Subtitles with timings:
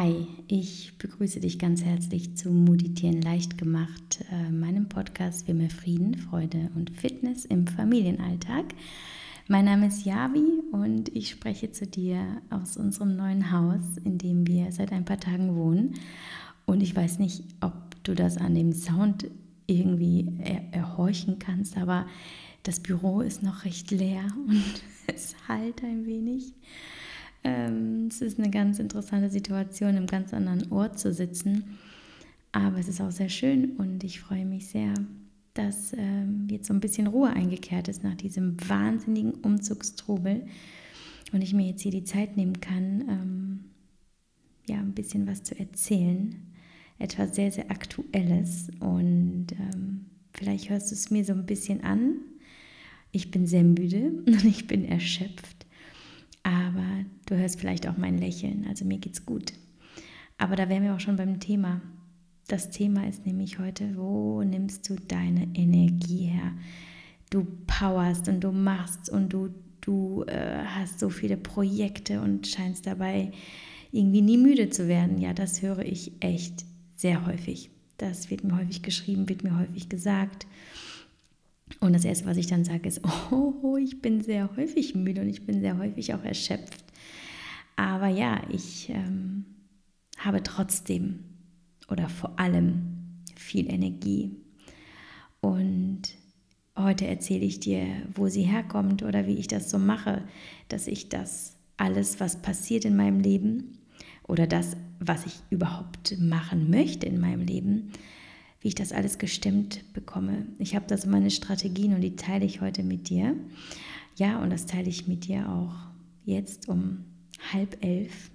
[0.00, 5.70] Hi, ich begrüße dich ganz herzlich zu Meditieren leicht gemacht, äh, meinem Podcast für mehr
[5.70, 8.66] Frieden, Freude und Fitness im Familienalltag.
[9.48, 14.46] Mein Name ist Yavi und ich spreche zu dir aus unserem neuen Haus, in dem
[14.46, 15.94] wir seit ein paar Tagen wohnen.
[16.64, 17.74] Und ich weiß nicht, ob
[18.04, 19.28] du das an dem Sound
[19.66, 22.06] irgendwie er erhorchen kannst, aber
[22.62, 26.52] das Büro ist noch recht leer und es halt ein wenig.
[27.44, 31.78] Ähm, es ist eine ganz interessante Situation, im ganz anderen Ort zu sitzen.
[32.52, 34.94] Aber es ist auch sehr schön und ich freue mich sehr,
[35.54, 40.46] dass ähm, jetzt so ein bisschen Ruhe eingekehrt ist nach diesem wahnsinnigen Umzugstrubel
[41.32, 43.64] und ich mir jetzt hier die Zeit nehmen kann, ähm,
[44.66, 46.34] ja, ein bisschen was zu erzählen.
[46.98, 49.48] Etwas sehr, sehr Aktuelles und
[50.32, 52.16] vielleicht hörst du es mir so ein bisschen an.
[53.12, 55.57] Ich bin sehr müde und ich bin erschöpft
[56.48, 59.52] aber du hörst vielleicht auch mein Lächeln, also mir geht's gut.
[60.38, 61.82] Aber da wären wir auch schon beim Thema.
[62.46, 66.52] Das Thema ist nämlich heute, wo nimmst du deine Energie her?
[67.28, 69.50] Du powerst und du machst und du,
[69.82, 73.32] du äh, hast so viele Projekte und scheinst dabei
[73.92, 75.18] irgendwie nie müde zu werden.
[75.18, 76.64] Ja, das höre ich echt
[76.96, 77.70] sehr häufig.
[77.98, 80.46] Das wird mir häufig geschrieben, wird mir häufig gesagt.
[81.80, 85.28] Und das Erste, was ich dann sage, ist, oh, ich bin sehr häufig müde und
[85.28, 86.84] ich bin sehr häufig auch erschöpft.
[87.76, 89.44] Aber ja, ich ähm,
[90.18, 91.20] habe trotzdem
[91.88, 94.36] oder vor allem viel Energie.
[95.40, 96.02] Und
[96.76, 100.24] heute erzähle ich dir, wo sie herkommt oder wie ich das so mache,
[100.68, 103.78] dass ich das alles, was passiert in meinem Leben
[104.26, 107.92] oder das, was ich überhaupt machen möchte in meinem Leben,
[108.60, 110.46] wie ich das alles gestimmt bekomme.
[110.58, 113.36] Ich habe da so meine Strategien und die teile ich heute mit dir.
[114.16, 115.74] Ja, und das teile ich mit dir auch
[116.24, 117.04] jetzt um
[117.52, 118.30] halb elf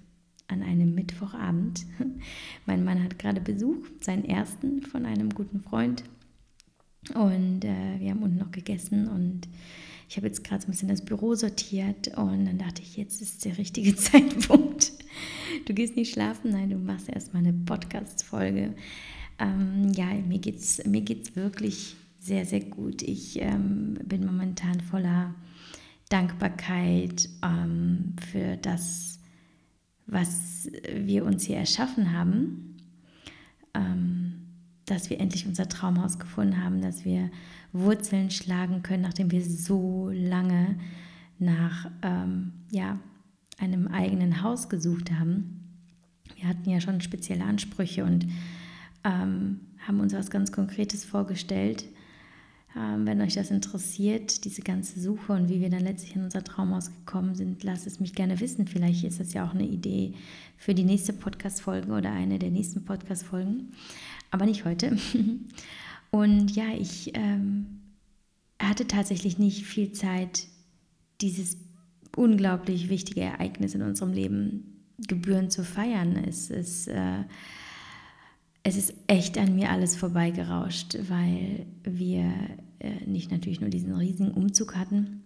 [0.48, 1.84] an einem Mittwochabend.
[2.66, 6.04] Mein Mann hat gerade Besuch, seinen ersten von einem guten Freund.
[7.14, 9.42] Und äh, wir haben unten noch gegessen und
[10.08, 13.20] ich habe jetzt gerade so ein bisschen das Büro sortiert und dann dachte ich, jetzt
[13.20, 14.92] ist der richtige Zeitpunkt.
[15.66, 18.74] Du gehst nicht schlafen, nein, du machst erstmal eine Podcast-Folge
[19.38, 23.02] ähm, ja, mir geht es mir geht's wirklich sehr, sehr gut.
[23.02, 25.34] Ich ähm, bin momentan voller
[26.08, 29.18] Dankbarkeit ähm, für das,
[30.06, 32.76] was wir uns hier erschaffen haben,
[33.74, 34.46] ähm,
[34.86, 37.30] dass wir endlich unser Traumhaus gefunden haben, dass wir
[37.72, 40.76] Wurzeln schlagen können, nachdem wir so lange
[41.38, 42.98] nach ähm, ja,
[43.58, 45.60] einem eigenen Haus gesucht haben.
[46.36, 48.26] Wir hatten ja schon spezielle Ansprüche und
[49.04, 51.84] ähm, haben uns was ganz Konkretes vorgestellt.
[52.76, 56.42] Ähm, wenn euch das interessiert, diese ganze Suche und wie wir dann letztlich in unser
[56.42, 58.66] Traumhaus gekommen sind, lasst es mich gerne wissen.
[58.66, 60.14] Vielleicht ist das ja auch eine Idee
[60.56, 63.72] für die nächste Podcast-Folge oder eine der nächsten Podcast-Folgen,
[64.30, 64.96] aber nicht heute.
[66.10, 67.80] Und ja, ich ähm,
[68.60, 70.46] hatte tatsächlich nicht viel Zeit,
[71.20, 71.56] dieses
[72.16, 76.16] unglaublich wichtige Ereignis in unserem Leben gebührend zu feiern.
[76.16, 76.88] Es ist.
[76.88, 77.24] Äh,
[78.64, 82.32] es ist echt an mir alles vorbeigerauscht, weil wir
[82.78, 85.22] äh, nicht natürlich nur diesen riesigen Umzug hatten,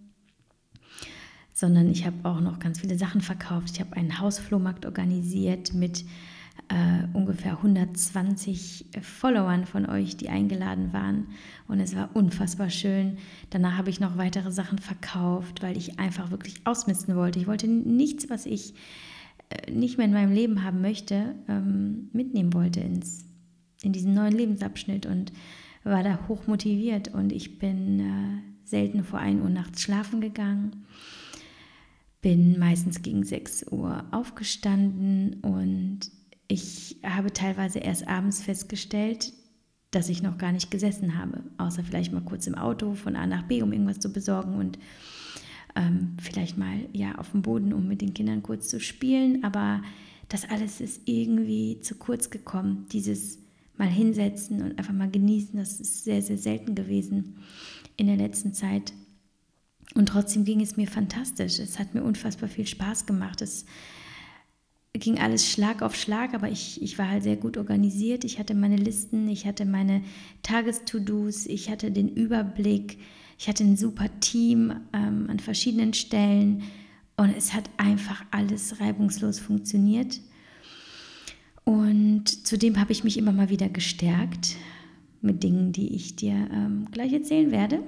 [1.54, 3.70] sondern ich habe auch noch ganz viele Sachen verkauft.
[3.72, 6.04] Ich habe einen Hausflohmarkt organisiert mit
[6.68, 11.28] äh, ungefähr 120 Followern von euch, die eingeladen waren.
[11.68, 13.18] Und es war unfassbar schön.
[13.50, 17.38] Danach habe ich noch weitere Sachen verkauft, weil ich einfach wirklich ausmisten wollte.
[17.38, 18.74] Ich wollte nichts, was ich
[19.50, 23.27] äh, nicht mehr in meinem Leben haben möchte, ähm, mitnehmen wollte ins
[23.82, 25.32] in diesen neuen Lebensabschnitt und
[25.84, 30.84] war da hoch motiviert und ich bin äh, selten vor 1 Uhr nachts schlafen gegangen,
[32.20, 36.00] bin meistens gegen 6 Uhr aufgestanden und
[36.48, 39.32] ich habe teilweise erst abends festgestellt,
[39.90, 43.26] dass ich noch gar nicht gesessen habe, außer vielleicht mal kurz im Auto von A
[43.26, 44.78] nach B, um irgendwas zu besorgen und
[45.76, 49.44] ähm, vielleicht mal ja auf dem Boden, um mit den Kindern kurz zu spielen.
[49.44, 49.82] Aber
[50.28, 52.86] das alles ist irgendwie zu kurz gekommen.
[52.92, 53.38] Dieses
[53.78, 55.58] mal hinsetzen und einfach mal genießen.
[55.58, 57.36] Das ist sehr, sehr selten gewesen
[57.96, 58.92] in der letzten Zeit.
[59.94, 61.58] Und trotzdem ging es mir fantastisch.
[61.58, 63.40] Es hat mir unfassbar viel Spaß gemacht.
[63.40, 63.64] Es
[64.92, 68.24] ging alles Schlag auf Schlag, aber ich, ich war halt sehr gut organisiert.
[68.24, 70.02] Ich hatte meine Listen, ich hatte meine
[70.42, 72.98] Tages-To-Dos, ich hatte den Überblick,
[73.38, 76.64] ich hatte ein super Team ähm, an verschiedenen Stellen
[77.16, 80.20] und es hat einfach alles reibungslos funktioniert.
[81.68, 84.56] Und zudem habe ich mich immer mal wieder gestärkt
[85.20, 87.82] mit Dingen, die ich dir ähm, gleich erzählen werde.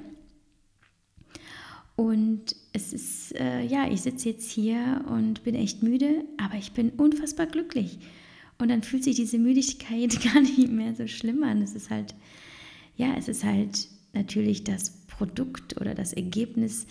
[1.96, 6.72] Und es ist, äh, ja, ich sitze jetzt hier und bin echt müde, aber ich
[6.72, 7.98] bin unfassbar glücklich.
[8.58, 11.62] und dann fühlt sich diese Müdigkeit gar nicht mehr so schlimm an.
[11.62, 12.14] Es ist halt,
[12.98, 16.86] ja, es ist halt natürlich das Produkt oder das Ergebnis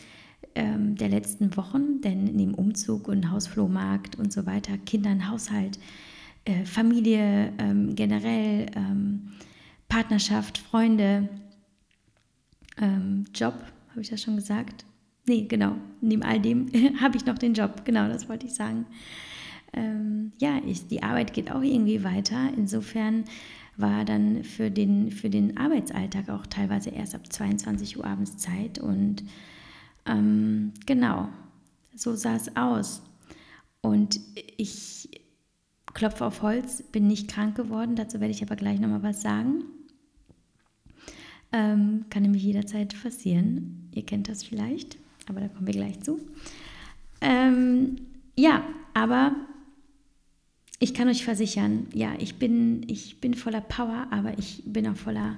[0.55, 5.77] ähm, der letzten Wochen, denn neben Umzug und Hausflohmarkt und so weiter, Kindern, Haushalt,
[6.49, 9.33] äh, Familie ähm, generell, ähm,
[9.87, 11.29] Partnerschaft, Freunde,
[12.81, 13.53] ähm, Job,
[13.91, 14.85] habe ich das schon gesagt?
[15.27, 16.67] Nee, genau, neben all dem
[17.01, 18.87] habe ich noch den Job, genau, das wollte ich sagen.
[19.73, 22.49] Ähm, ja, ich, die Arbeit geht auch irgendwie weiter.
[22.57, 23.25] Insofern
[23.77, 28.79] war dann für den, für den Arbeitsalltag auch teilweise erst ab 22 Uhr abends Zeit
[28.79, 29.23] und
[30.07, 31.29] ähm, genau,
[31.95, 33.03] so sah es aus.
[33.81, 34.19] Und
[34.57, 35.09] ich
[35.93, 39.63] klopfe auf Holz, bin nicht krank geworden, dazu werde ich aber gleich nochmal was sagen.
[41.51, 43.89] Ähm, kann nämlich jederzeit passieren.
[43.93, 44.97] Ihr kennt das vielleicht,
[45.27, 46.19] aber da kommen wir gleich zu.
[47.21, 47.97] Ähm,
[48.35, 48.63] ja,
[48.93, 49.35] aber
[50.79, 54.95] ich kann euch versichern, ja, ich bin, ich bin voller Power, aber ich bin auch
[54.95, 55.37] voller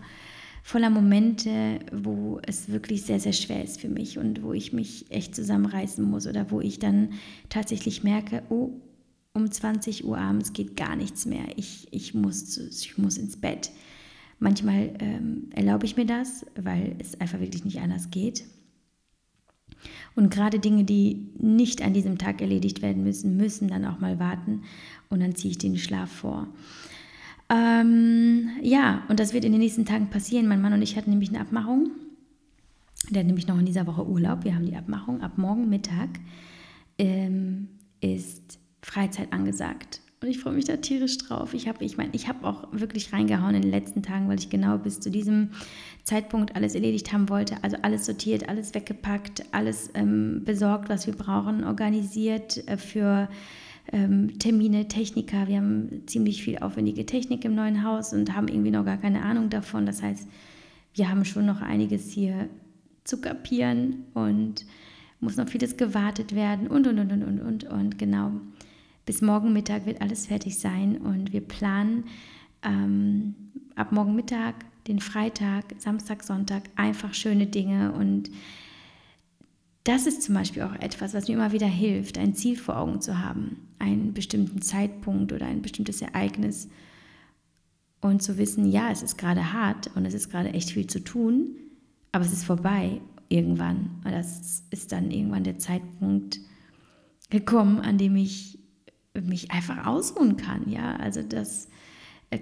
[0.63, 5.05] voller Momente, wo es wirklich sehr, sehr schwer ist für mich und wo ich mich
[5.09, 7.13] echt zusammenreißen muss oder wo ich dann
[7.49, 8.69] tatsächlich merke, oh,
[9.33, 11.45] um 20 Uhr abends geht gar nichts mehr.
[11.55, 13.71] Ich, ich, muss, ich muss ins Bett.
[14.39, 18.43] Manchmal ähm, erlaube ich mir das, weil es einfach wirklich nicht anders geht.
[20.15, 24.19] Und gerade Dinge, die nicht an diesem Tag erledigt werden müssen, müssen dann auch mal
[24.19, 24.63] warten
[25.09, 26.47] und dann ziehe ich den Schlaf vor.
[27.49, 30.47] Ähm, ja, und das wird in den nächsten Tagen passieren.
[30.47, 31.91] Mein Mann und ich hatten nämlich eine Abmachung.
[33.09, 34.43] Der hat nämlich noch in dieser Woche Urlaub.
[34.43, 35.21] Wir haben die Abmachung.
[35.21, 36.09] Ab morgen Mittag
[36.97, 37.67] ähm,
[37.99, 38.60] ist
[38.91, 40.01] Freizeit angesagt.
[40.21, 41.53] Und ich freue mich da tierisch drauf.
[41.53, 44.49] Ich habe, ich meine, ich habe auch wirklich reingehauen in den letzten Tagen, weil ich
[44.49, 45.49] genau bis zu diesem
[46.03, 47.55] Zeitpunkt alles erledigt haben wollte.
[47.63, 53.29] Also alles sortiert, alles weggepackt, alles ähm, besorgt, was wir brauchen, organisiert äh, für
[53.91, 55.47] ähm, Termine, Techniker.
[55.47, 59.23] Wir haben ziemlich viel aufwendige Technik im neuen Haus und haben irgendwie noch gar keine
[59.23, 59.85] Ahnung davon.
[59.85, 60.27] Das heißt,
[60.93, 62.49] wir haben schon noch einiges hier
[63.05, 64.65] zu kapieren und
[65.21, 68.33] muss noch vieles gewartet werden und, und, und, und, und, und, und, genau.
[69.05, 72.05] Bis morgen Mittag wird alles fertig sein und wir planen
[72.63, 73.35] ähm,
[73.75, 74.55] ab morgen Mittag,
[74.87, 78.29] den Freitag, Samstag, Sonntag einfach schöne Dinge und
[79.83, 83.01] das ist zum Beispiel auch etwas, was mir immer wieder hilft, ein Ziel vor Augen
[83.01, 86.69] zu haben, einen bestimmten Zeitpunkt oder ein bestimmtes Ereignis
[88.01, 91.03] und zu wissen, ja, es ist gerade hart und es ist gerade echt viel zu
[91.03, 91.55] tun,
[92.11, 94.01] aber es ist vorbei irgendwann.
[94.03, 96.39] Und das ist dann irgendwann der Zeitpunkt
[97.29, 98.59] gekommen, an dem ich
[99.13, 100.69] mich einfach ausruhen kann.
[100.69, 101.67] Ja, also das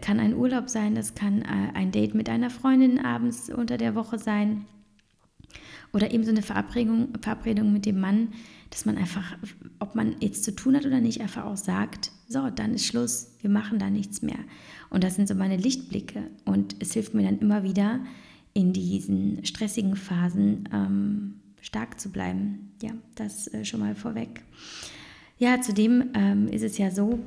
[0.02, 3.96] kann ein Urlaub sein, das kann äh, ein Date mit einer Freundin abends unter der
[3.96, 4.66] Woche sein
[5.92, 8.30] oder eben so eine Verabredung, Verabredung mit dem Mann,
[8.70, 9.38] dass man einfach,
[9.80, 13.32] ob man jetzt zu tun hat oder nicht, einfach auch sagt, so, dann ist Schluss,
[13.42, 14.38] wir machen da nichts mehr.
[14.92, 16.30] Und das sind so meine Lichtblicke.
[16.46, 18.00] Und es hilft mir dann immer wieder,
[18.54, 22.72] in diesen stressigen Phasen ähm, stark zu bleiben.
[22.82, 24.44] Ja, das äh, schon mal vorweg.
[25.40, 27.18] Ja, zudem ähm, ist es ja so,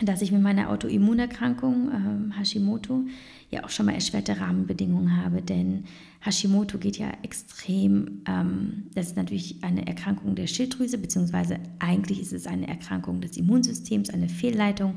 [0.00, 3.04] dass ich mit meiner Autoimmunerkrankung ähm, Hashimoto
[3.50, 5.84] ja auch schon mal erschwerte Rahmenbedingungen habe, denn
[6.20, 12.32] Hashimoto geht ja extrem, ähm, das ist natürlich eine Erkrankung der Schilddrüse, beziehungsweise eigentlich ist
[12.32, 14.94] es eine Erkrankung des Immunsystems, eine Fehlleitung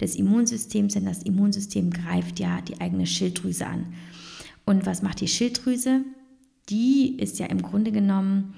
[0.00, 3.92] des Immunsystems, denn das Immunsystem greift ja die eigene Schilddrüse an.
[4.64, 6.00] Und was macht die Schilddrüse?
[6.70, 8.54] Die ist ja im Grunde genommen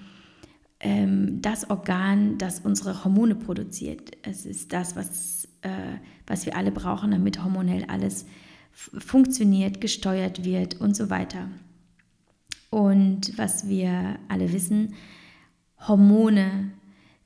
[0.83, 4.11] ähm, das Organ, das unsere Hormone produziert.
[4.23, 5.97] Es ist das, was, äh,
[6.27, 8.27] was wir alle brauchen, damit hormonell alles
[8.73, 11.49] funktioniert, gesteuert wird und so weiter.
[12.71, 14.95] Und was wir alle wissen,
[15.87, 16.71] Hormone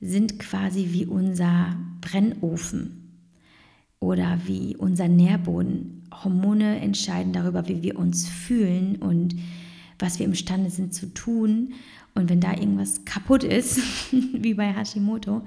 [0.01, 3.21] sind quasi wie unser Brennofen
[4.01, 6.03] oder wie unser Nährboden.
[6.13, 9.37] Hormone entscheiden darüber, wie wir uns fühlen und
[9.99, 11.73] was wir imstande sind zu tun.
[12.17, 13.79] Und wenn da irgendwas kaputt ist,
[14.13, 15.43] wie bei Hashimoto,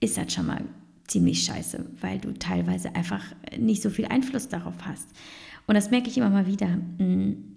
[0.00, 0.64] ist das schon mal
[1.08, 3.22] ziemlich scheiße, weil du teilweise einfach
[3.58, 5.08] nicht so viel Einfluss darauf hast.
[5.66, 6.68] Und das merke ich immer mal wieder.
[6.98, 7.56] Hm,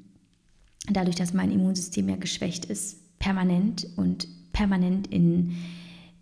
[0.89, 5.55] dadurch, dass mein Immunsystem ja geschwächt ist, permanent und permanent in,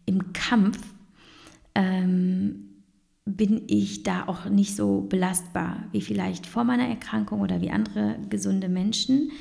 [0.05, 0.79] im Kampf,
[1.75, 2.63] ähm,
[3.25, 8.17] bin ich da auch nicht so belastbar wie vielleicht vor meiner Erkrankung oder wie andere
[8.29, 9.31] gesunde Menschen.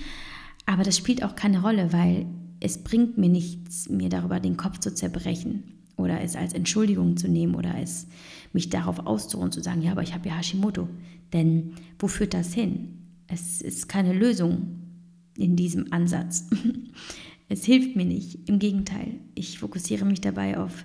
[0.66, 2.26] Aber das spielt auch keine Rolle, weil
[2.60, 5.64] es bringt mir nichts, mir darüber den Kopf zu zerbrechen
[5.96, 8.06] oder es als Entschuldigung zu nehmen oder es
[8.52, 10.88] mich darauf auszuruhen, zu sagen, ja, aber ich habe ja Hashimoto.
[11.32, 12.98] Denn wo führt das hin?
[13.26, 14.82] Es ist keine Lösung
[15.36, 16.48] in diesem Ansatz.
[17.48, 18.48] Es hilft mir nicht.
[18.48, 20.84] Im Gegenteil, ich fokussiere mich dabei auf,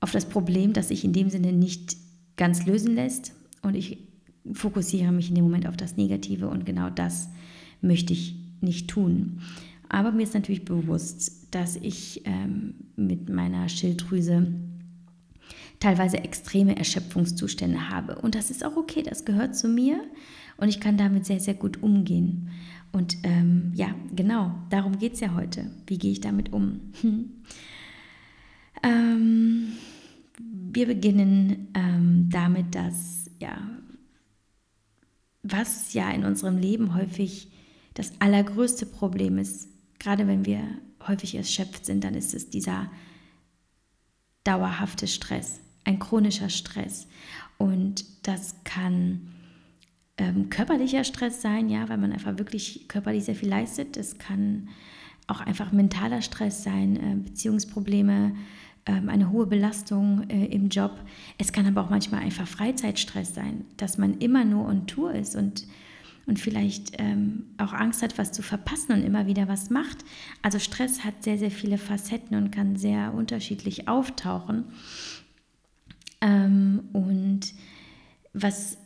[0.00, 1.98] auf das Problem, das ich in dem Sinne nicht
[2.36, 3.98] ganz lösen lässt und ich
[4.52, 7.28] fokussiere mich in dem Moment auf das Negative und genau das
[7.82, 9.40] möchte ich nicht tun.
[9.88, 14.52] Aber mir ist natürlich bewusst, dass ich ähm, mit meiner Schilddrüse
[15.80, 18.16] teilweise extreme Erschöpfungszustände habe.
[18.16, 20.02] Und das ist auch okay, das gehört zu mir
[20.56, 22.50] und ich kann damit sehr, sehr gut umgehen.
[22.92, 25.70] Und ähm, ja, genau, darum geht es ja heute.
[25.86, 26.80] Wie gehe ich damit um?
[27.00, 27.30] Hm.
[28.82, 29.72] Ähm,
[30.38, 33.58] wir beginnen ähm, damit, dass ja,
[35.42, 37.50] was ja in unserem Leben häufig
[37.94, 40.62] das allergrößte Problem ist, gerade wenn wir
[41.06, 42.90] häufig erschöpft sind, dann ist es dieser
[44.44, 47.06] dauerhafte Stress, ein chronischer Stress.
[47.58, 49.32] Und das kann
[50.18, 53.96] ähm, körperlicher Stress sein, ja, weil man einfach wirklich körperlich sehr viel leistet.
[53.96, 54.68] Es kann
[55.26, 58.34] auch einfach mentaler Stress sein, äh, Beziehungsprobleme,
[58.84, 60.92] äh, eine hohe Belastung äh, im Job.
[61.38, 65.34] Es kann aber auch manchmal einfach Freizeitstress sein, dass man immer nur on Tour ist
[65.34, 65.66] und,
[66.26, 70.04] und vielleicht ähm, auch Angst hat, was zu verpassen und immer wieder was macht.
[70.42, 74.64] Also Stress hat sehr, sehr viele Facetten und kann sehr unterschiedlich auftauchen.
[76.20, 77.54] Ähm, und
[78.32, 78.78] was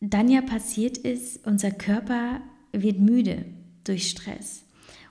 [0.00, 2.40] dann ja passiert ist, unser Körper
[2.72, 3.44] wird müde
[3.84, 4.64] durch Stress.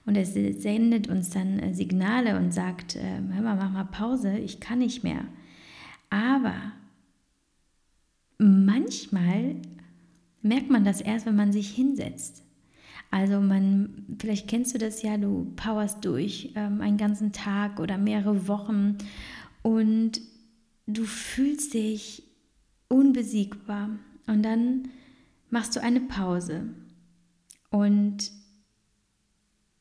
[0.06, 4.38] Und er sendet uns dann äh, Signale und sagt, äh, hör mal, mach mal Pause,
[4.38, 5.26] ich kann nicht mehr.
[6.10, 6.56] Aber
[8.38, 9.56] manchmal
[10.42, 12.44] merkt man das erst, wenn man sich hinsetzt.
[13.10, 17.98] Also man, vielleicht kennst du das ja, du powerst durch ähm, einen ganzen Tag oder
[17.98, 18.98] mehrere Wochen
[19.64, 20.22] und
[20.88, 22.24] du fühlst dich
[22.88, 23.90] unbesiegbar.
[24.28, 24.90] Und dann
[25.50, 26.70] machst du eine Pause
[27.70, 28.32] und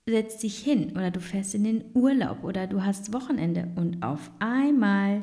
[0.07, 4.31] setzt dich hin oder du fährst in den Urlaub oder du hast Wochenende und auf
[4.40, 5.23] einmal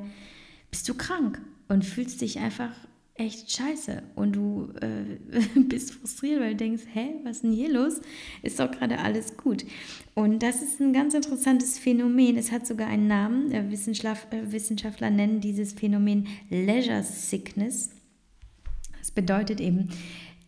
[0.71, 2.71] bist du krank und fühlst dich einfach
[3.17, 7.71] echt scheiße und du äh, bist frustriert, weil du denkst, hä, was ist denn hier
[7.71, 8.01] los?
[8.43, 9.65] Ist doch gerade alles gut.
[10.13, 12.37] Und das ist ein ganz interessantes Phänomen.
[12.37, 13.51] Es hat sogar einen Namen.
[13.71, 17.91] Wissenschaftler, Wissenschaftler nennen dieses Phänomen Leisure Sickness.
[18.99, 19.89] Das bedeutet eben,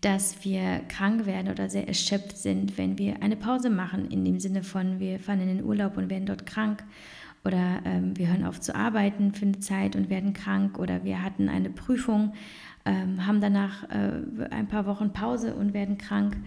[0.01, 4.39] dass wir krank werden oder sehr erschöpft sind, wenn wir eine Pause machen, in dem
[4.39, 6.83] Sinne von, wir fahren in den Urlaub und werden dort krank
[7.43, 11.23] oder ähm, wir hören auf zu arbeiten für eine Zeit und werden krank oder wir
[11.23, 12.33] hatten eine Prüfung,
[12.85, 16.37] ähm, haben danach äh, ein paar Wochen Pause und werden krank.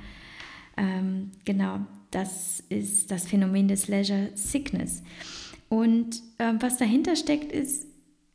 [0.77, 1.81] Ähm, genau,
[2.11, 5.03] das ist das Phänomen des Leisure Sickness.
[5.69, 7.87] Und äh, was dahinter steckt, ist,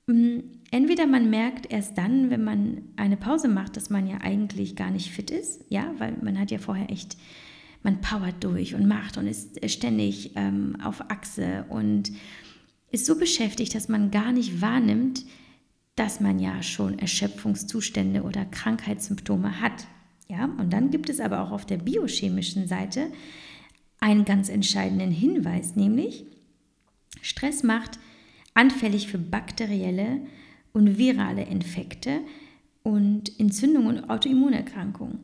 [0.07, 4.75] mh, entweder man merkt erst dann, wenn man eine Pause macht, dass man ja eigentlich
[4.75, 7.17] gar nicht fit ist, ja, weil man hat ja vorher echt,
[7.83, 12.11] man powert durch und macht und ist ständig ähm, auf Achse und
[12.91, 15.25] ist so beschäftigt, dass man gar nicht wahrnimmt,
[15.95, 19.87] dass man ja schon Erschöpfungszustände oder Krankheitssymptome hat.
[20.29, 23.11] Ja, und dann gibt es aber auch auf der biochemischen Seite
[23.99, 26.25] einen ganz entscheidenden Hinweis, nämlich
[27.21, 27.99] Stress macht
[28.53, 30.21] anfällig für bakterielle
[30.73, 32.21] und virale Infekte
[32.83, 35.19] und Entzündungen und Autoimmunerkrankungen.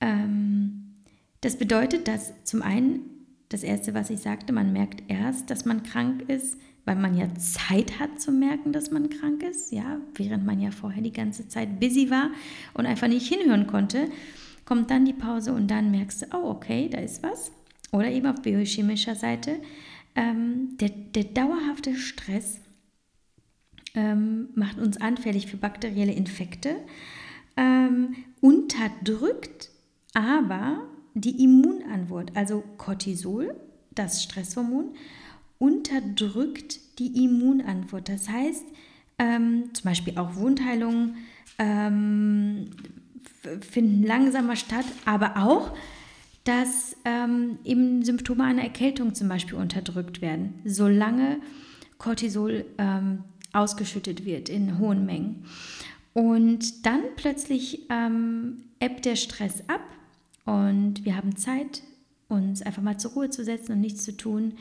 [0.00, 0.94] Ähm,
[1.40, 3.00] das bedeutet, dass zum einen
[3.48, 7.28] das Erste, was ich sagte, man merkt erst, dass man krank ist, weil man ja
[7.34, 11.48] Zeit hat zu merken, dass man krank ist, ja, während man ja vorher die ganze
[11.48, 12.30] Zeit busy war
[12.72, 14.08] und einfach nicht hinhören konnte,
[14.64, 17.52] kommt dann die Pause und dann merkst du, oh, okay, da ist was.
[17.92, 19.60] Oder eben auf biochemischer Seite,
[20.14, 22.60] ähm, der, der dauerhafte Stress
[23.94, 26.76] ähm, macht uns anfällig für bakterielle Infekte,
[27.56, 29.70] ähm, unterdrückt
[30.16, 33.54] aber die Immunantwort, also Cortisol,
[33.94, 34.94] das Stresshormon,
[35.58, 38.08] unterdrückt die Immunantwort.
[38.08, 38.64] Das heißt,
[39.18, 41.16] ähm, zum Beispiel auch Wundheilungen
[41.58, 42.70] ähm,
[43.60, 45.76] finden langsamer statt, aber auch,
[46.44, 51.40] dass ähm, eben Symptome einer Erkältung zum Beispiel unterdrückt werden, solange
[51.98, 55.44] Cortisol ähm, ausgeschüttet wird in hohen Mengen.
[56.12, 59.82] Und dann plötzlich ähm, ebbt der Stress ab
[60.44, 61.82] und wir haben Zeit,
[62.28, 64.54] uns einfach mal zur Ruhe zu setzen und nichts zu tun.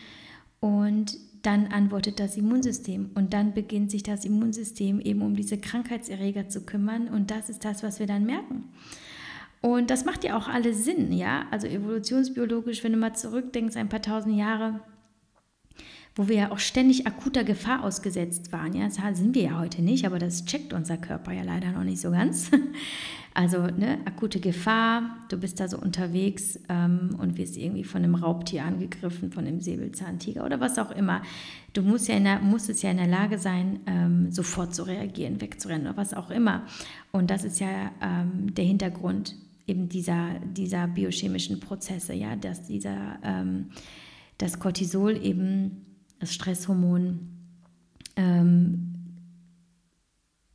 [0.66, 6.50] Und dann antwortet das Immunsystem und dann beginnt sich das Immunsystem eben um diese Krankheitserreger
[6.50, 8.64] zu kümmern und das ist das, was wir dann merken.
[9.62, 11.46] Und das macht ja auch alles Sinn, ja?
[11.52, 14.80] Also evolutionsbiologisch, wenn du mal zurückdenkst, ein paar tausend Jahre,
[16.16, 18.74] wo wir ja auch ständig akuter Gefahr ausgesetzt waren.
[18.74, 21.84] Ja, das sind wir ja heute nicht, aber das checkt unser Körper ja leider noch
[21.84, 22.52] nicht so ganz.
[23.38, 28.16] Also ne, akute Gefahr, du bist da so unterwegs ähm, und wirst irgendwie von einem
[28.16, 31.22] Raubtier angegriffen, von einem Säbelzahntiger oder was auch immer.
[31.74, 35.42] Du musst ja in der, musstest ja in der Lage sein, ähm, sofort zu reagieren,
[35.42, 36.64] wegzurennen oder was auch immer.
[37.12, 39.36] Und das ist ja ähm, der Hintergrund
[39.68, 43.72] eben dieser, dieser biochemischen Prozesse, ja, dass dieser ähm,
[44.38, 47.20] das Cortisol eben das Stresshormon
[48.16, 48.96] ähm,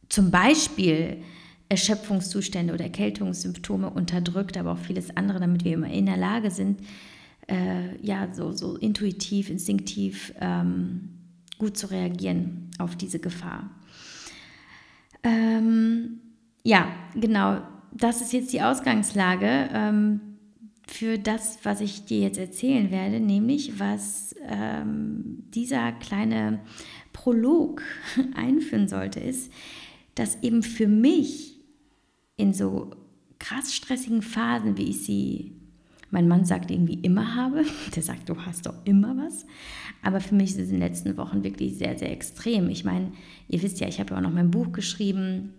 [0.09, 1.23] zum Beispiel
[1.69, 6.81] Erschöpfungszustände oder Erkältungssymptome unterdrückt, aber auch vieles andere, damit wir immer in der Lage sind,
[7.49, 11.11] äh, ja, so, so intuitiv, instinktiv ähm,
[11.59, 13.71] gut zu reagieren auf diese Gefahr.
[15.23, 16.21] Ähm,
[16.65, 17.61] ja, genau,
[17.93, 20.21] das ist jetzt die Ausgangslage ähm,
[20.91, 26.59] für das, was ich dir jetzt erzählen werde, nämlich was ähm, dieser kleine
[27.13, 27.83] Prolog
[28.35, 29.53] einführen sollte, ist,
[30.17, 31.61] dass eben für mich
[32.37, 32.91] in so
[33.39, 35.53] krass stressigen Phasen, wie ich sie,
[36.11, 39.47] mein Mann sagt irgendwie immer habe, der sagt, du hast doch immer was,
[40.03, 42.69] aber für mich in den letzten Wochen wirklich sehr, sehr extrem.
[42.69, 43.13] Ich meine,
[43.49, 45.55] ihr wisst ja, ich habe ja auch noch mein Buch geschrieben,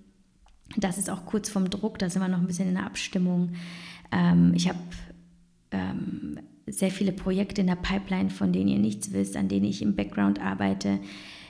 [0.76, 3.54] das ist auch kurz vorm Druck, da sind wir noch ein bisschen in der Abstimmung.
[4.12, 4.80] Ähm, ich habe
[5.72, 9.82] ähm, sehr viele Projekte in der Pipeline, von denen ihr nichts wisst, an denen ich
[9.82, 11.00] im Background arbeite.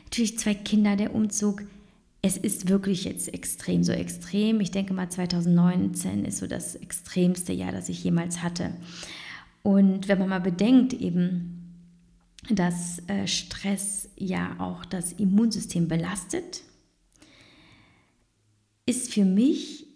[0.05, 1.63] Natürlich zwei Kinder, der Umzug
[2.21, 4.59] es ist wirklich jetzt extrem, so extrem.
[4.59, 8.73] Ich denke mal, 2019 ist so das extremste Jahr, das ich jemals hatte.
[9.63, 11.73] Und wenn man mal bedenkt, eben,
[12.49, 16.61] dass äh, Stress ja auch das Immunsystem belastet,
[18.85, 19.87] ist für mich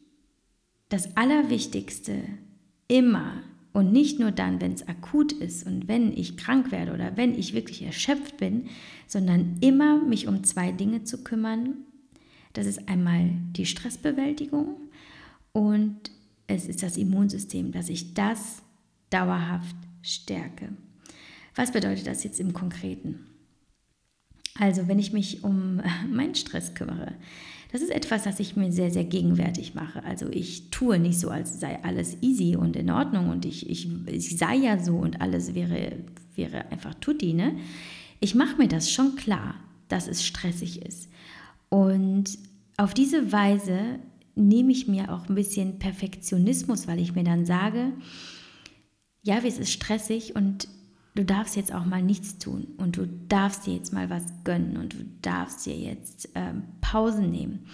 [0.90, 2.16] das Allerwichtigste
[2.88, 3.44] immer
[3.76, 7.38] und nicht nur dann, wenn es akut ist und wenn ich krank werde oder wenn
[7.38, 8.66] ich wirklich erschöpft bin,
[9.06, 11.76] sondern immer mich um zwei Dinge zu kümmern
[12.56, 14.78] das ist einmal die Stressbewältigung
[15.52, 16.10] und
[16.48, 18.64] es ist das Immunsystem, dass ich das
[19.10, 20.70] dauerhaft stärke.
[21.54, 23.28] Was bedeutet das jetzt im Konkreten?
[24.58, 27.14] Also, wenn ich mich um meinen Stress kümmere,
[27.72, 30.04] das ist etwas, das ich mir sehr, sehr gegenwärtig mache.
[30.04, 33.90] Also ich tue nicht so, als sei alles easy und in Ordnung und ich, ich,
[34.08, 35.94] ich sei ja so und alles wäre,
[36.36, 37.34] wäre einfach tutti.
[37.34, 37.56] Ne?
[38.20, 39.56] Ich mache mir das schon klar,
[39.88, 41.10] dass es stressig ist.
[41.70, 42.38] Und
[42.78, 44.00] auf diese Weise
[44.36, 47.94] nehme ich mir auch ein bisschen Perfektionismus, weil ich mir dann sage,
[49.24, 50.68] ja, es ist stressig und
[51.16, 54.78] du darfst jetzt auch mal nichts tun und du darfst dir jetzt mal was gönnen
[54.78, 57.66] und du darfst dir jetzt ähm, Pausen nehmen,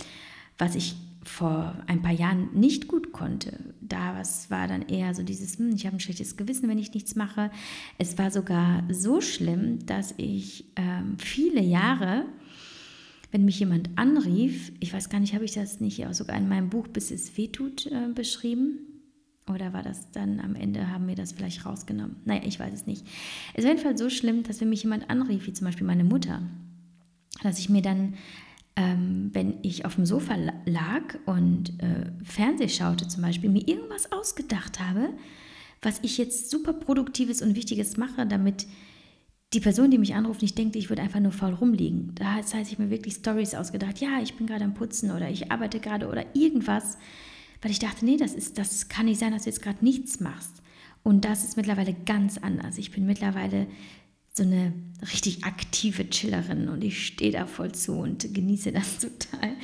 [0.58, 3.60] was ich vor ein paar Jahren nicht gut konnte.
[3.82, 6.94] Da was war dann eher so dieses, hm, ich habe ein schlechtes Gewissen, wenn ich
[6.94, 7.52] nichts mache.
[7.98, 12.26] Es war sogar so schlimm, dass ich ähm, viele Jahre
[13.32, 16.70] wenn mich jemand anrief, ich weiß gar nicht, habe ich das nicht sogar in meinem
[16.70, 18.91] Buch Bis es wehtut äh, beschrieben?
[19.52, 22.18] Oder war das dann am Ende, haben wir das vielleicht rausgenommen?
[22.26, 23.06] Naja, ich weiß es nicht.
[23.54, 26.42] Es war jedenfalls so schlimm, dass wenn mich jemand anrief, wie zum Beispiel meine Mutter,
[27.44, 28.16] dass ich mir dann,
[28.76, 30.36] ähm, wenn ich auf dem Sofa
[30.66, 35.10] lag und äh, Fernseh schaute zum Beispiel, mir irgendwas ausgedacht habe,
[35.82, 38.68] was ich jetzt super Produktives und Wichtiges mache, damit
[39.54, 42.16] die Person, die mich anruft, nicht denkt, ich würde einfach nur faul rumliegen.
[42.16, 44.00] Da heißt ich mir wirklich Stories ausgedacht.
[44.00, 46.98] Ja, ich bin gerade am Putzen oder ich arbeite gerade oder irgendwas,
[47.62, 50.20] weil ich dachte, nee, das ist, das kann nicht sein, dass du jetzt gerade nichts
[50.20, 50.62] machst.
[51.04, 52.78] Und das ist mittlerweile ganz anders.
[52.78, 53.68] Ich bin mittlerweile
[54.34, 54.74] so eine
[55.14, 59.56] richtig aktive Chillerin und ich stehe da voll zu und genieße das total.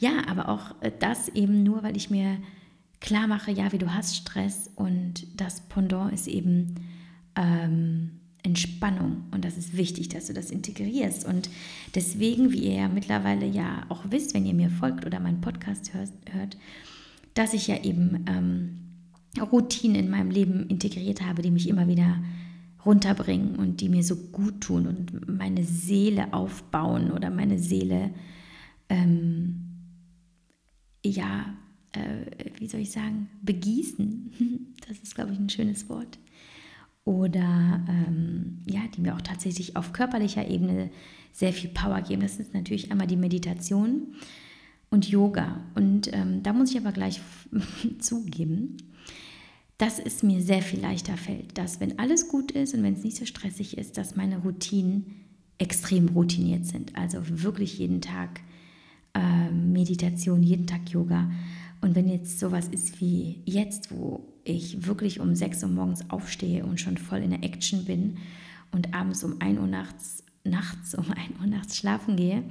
[0.00, 2.38] Ja, aber auch äh, das eben nur, weil ich mir
[3.00, 6.74] klar mache, ja, wie du hast Stress und das Pendant ist eben
[7.36, 9.24] ähm, Entspannung.
[9.30, 11.24] Und das ist wichtig, dass du das integrierst.
[11.24, 11.48] Und
[11.94, 15.94] deswegen, wie ihr ja mittlerweile ja auch wisst, wenn ihr mir folgt oder meinen Podcast
[15.94, 16.56] hört, hört
[17.38, 18.78] dass ich ja eben ähm,
[19.40, 22.20] Routinen in meinem Leben integriert habe, die mich immer wieder
[22.84, 28.10] runterbringen und die mir so gut tun und meine Seele aufbauen oder meine Seele,
[28.88, 29.60] ähm,
[31.04, 31.54] ja,
[31.92, 34.32] äh, wie soll ich sagen, begießen.
[34.88, 36.18] Das ist, glaube ich, ein schönes Wort
[37.04, 40.88] oder ähm, ja, die mir auch tatsächlich auf körperlicher Ebene
[41.30, 42.22] sehr viel Power geben.
[42.22, 44.14] Das ist natürlich einmal die Meditation
[44.90, 45.60] und Yoga.
[45.74, 47.20] Und ähm, da muss ich aber gleich
[47.98, 48.76] zugeben,
[49.76, 53.04] dass es mir sehr viel leichter fällt, dass wenn alles gut ist und wenn es
[53.04, 55.24] nicht so stressig ist, dass meine Routinen
[55.58, 56.96] extrem routiniert sind.
[56.96, 58.40] Also wirklich jeden Tag
[59.14, 61.30] äh, Meditation, jeden Tag Yoga.
[61.80, 66.64] Und wenn jetzt sowas ist wie jetzt, wo ich wirklich um 6 Uhr morgens aufstehe
[66.64, 68.16] und schon voll in der Action bin
[68.72, 72.42] und abends um 1 Uhr nachts nachts um 1 Uhr nachts schlafen gehe,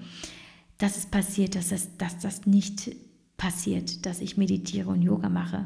[0.77, 2.95] dass es passiert, dass das, dass das nicht
[3.37, 5.65] passiert, dass ich meditiere und Yoga mache.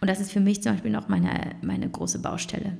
[0.00, 2.76] Und das ist für mich zum Beispiel noch meine, meine große Baustelle.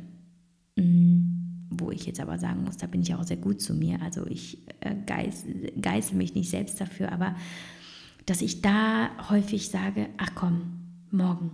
[0.76, 1.68] Mhm.
[1.70, 4.00] Wo ich jetzt aber sagen muss, da bin ich auch sehr gut zu mir.
[4.02, 5.44] Also ich äh, geiß,
[5.80, 7.36] geißel mich nicht selbst dafür, aber
[8.26, 11.50] dass ich da häufig sage, ach komm, morgen.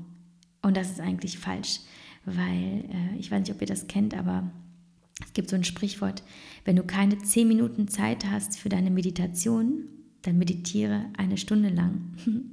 [0.63, 1.81] Und das ist eigentlich falsch,
[2.25, 4.51] weil äh, ich weiß nicht, ob ihr das kennt, aber
[5.25, 6.23] es gibt so ein Sprichwort,
[6.65, 9.85] wenn du keine zehn Minuten Zeit hast für deine Meditation,
[10.25, 12.01] dann meditiere eine Stunde lang.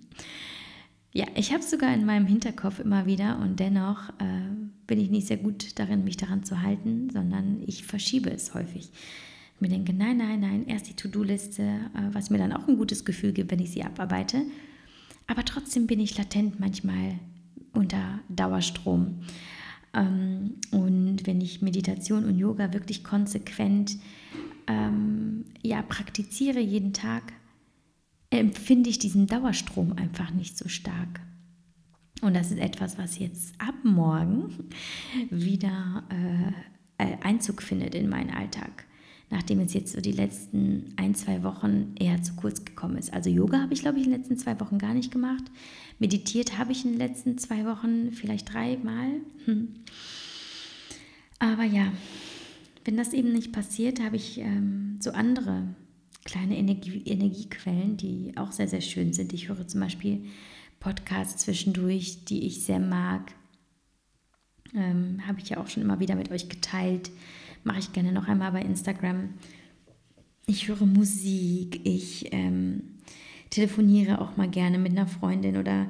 [1.14, 4.52] ja, ich habe es sogar in meinem Hinterkopf immer wieder und dennoch äh,
[4.88, 8.92] bin ich nicht sehr gut darin, mich daran zu halten, sondern ich verschiebe es häufig.
[9.60, 13.06] Mir denke, nein, nein, nein, erst die To-Do-Liste, äh, was mir dann auch ein gutes
[13.06, 14.44] Gefühl gibt, wenn ich sie abarbeite.
[15.28, 17.20] Aber trotzdem bin ich latent manchmal
[17.74, 19.22] unter Dauerstrom.
[19.94, 23.98] Ähm, und wenn ich Meditation und Yoga wirklich konsequent
[24.68, 27.34] ähm, ja, praktiziere jeden Tag,
[28.32, 31.22] empfinde ich diesen Dauerstrom einfach nicht so stark.
[32.22, 34.70] Und das ist etwas, was jetzt ab morgen
[35.30, 38.86] wieder äh, äh Einzug findet in meinen Alltag
[39.32, 43.14] nachdem es jetzt so die letzten ein, zwei Wochen eher zu kurz gekommen ist.
[43.14, 45.46] Also Yoga habe ich, glaube ich, in den letzten zwei Wochen gar nicht gemacht.
[46.00, 49.10] Meditiert habe ich in den letzten zwei Wochen vielleicht dreimal.
[49.46, 49.70] Hm.
[51.40, 51.94] Aber ja,
[52.84, 55.76] wenn das eben nicht passiert, habe ich ähm, so andere
[56.26, 59.34] kleine Energie, Energiequellen, die auch sehr, sehr schön sind.
[59.34, 60.26] Ich höre zum Beispiel
[60.80, 63.34] Podcasts zwischendurch, die ich sehr mag.
[64.74, 67.12] Ähm, habe ich ja auch schon immer wieder mit euch geteilt
[67.64, 69.30] mache ich gerne noch einmal bei Instagram.
[70.46, 72.98] Ich höre Musik, ich ähm,
[73.50, 75.90] telefoniere auch mal gerne mit einer Freundin oder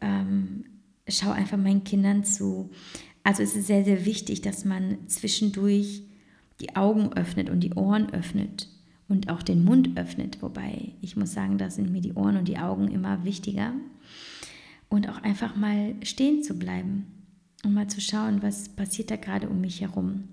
[0.00, 0.64] ähm,
[1.08, 2.70] schaue einfach meinen Kindern zu.
[3.24, 6.02] Also es ist sehr, sehr wichtig, dass man zwischendurch
[6.60, 8.68] die Augen öffnet und die Ohren öffnet
[9.08, 10.42] und auch den Mund öffnet.
[10.42, 13.72] Wobei ich muss sagen, da sind mir die Ohren und die Augen immer wichtiger.
[14.88, 17.06] Und auch einfach mal stehen zu bleiben
[17.64, 20.28] und mal zu schauen, was passiert da gerade um mich herum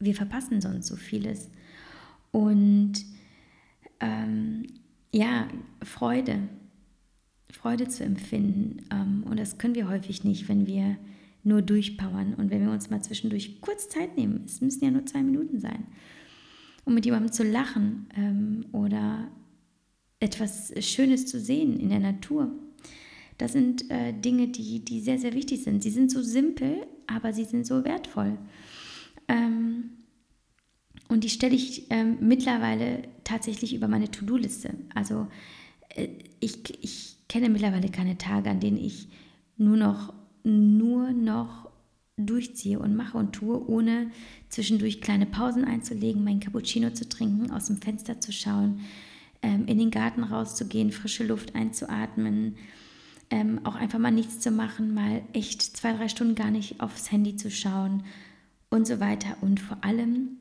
[0.00, 1.50] wir verpassen sonst so vieles.
[2.32, 2.94] Und
[4.00, 4.66] ähm,
[5.12, 5.46] ja,
[5.82, 6.48] Freude,
[7.52, 8.86] Freude zu empfinden.
[8.90, 10.96] Ähm, und das können wir häufig nicht, wenn wir
[11.42, 14.42] nur durchpowern und wenn wir uns mal zwischendurch kurz Zeit nehmen.
[14.46, 15.86] Es müssen ja nur zwei Minuten sein.
[16.90, 19.28] Um mit jemandem zu lachen ähm, oder
[20.18, 22.50] etwas Schönes zu sehen in der Natur.
[23.38, 25.84] Das sind äh, Dinge, die, die sehr, sehr wichtig sind.
[25.84, 28.36] Sie sind so simpel, aber sie sind so wertvoll.
[29.28, 29.90] Ähm,
[31.06, 34.74] und die stelle ich ähm, mittlerweile tatsächlich über meine To-Do-Liste.
[34.92, 35.28] Also
[35.90, 36.08] äh,
[36.40, 39.06] ich, ich kenne mittlerweile keine Tage, an denen ich
[39.56, 41.69] nur noch, nur noch
[42.26, 44.10] durchziehe und mache und tue, ohne
[44.48, 48.80] zwischendurch kleine Pausen einzulegen, meinen Cappuccino zu trinken, aus dem Fenster zu schauen,
[49.42, 52.56] ähm, in den Garten rauszugehen, frische Luft einzuatmen,
[53.30, 57.10] ähm, auch einfach mal nichts zu machen, mal echt zwei, drei Stunden gar nicht aufs
[57.12, 58.04] Handy zu schauen
[58.70, 59.36] und so weiter.
[59.40, 60.38] Und vor allem,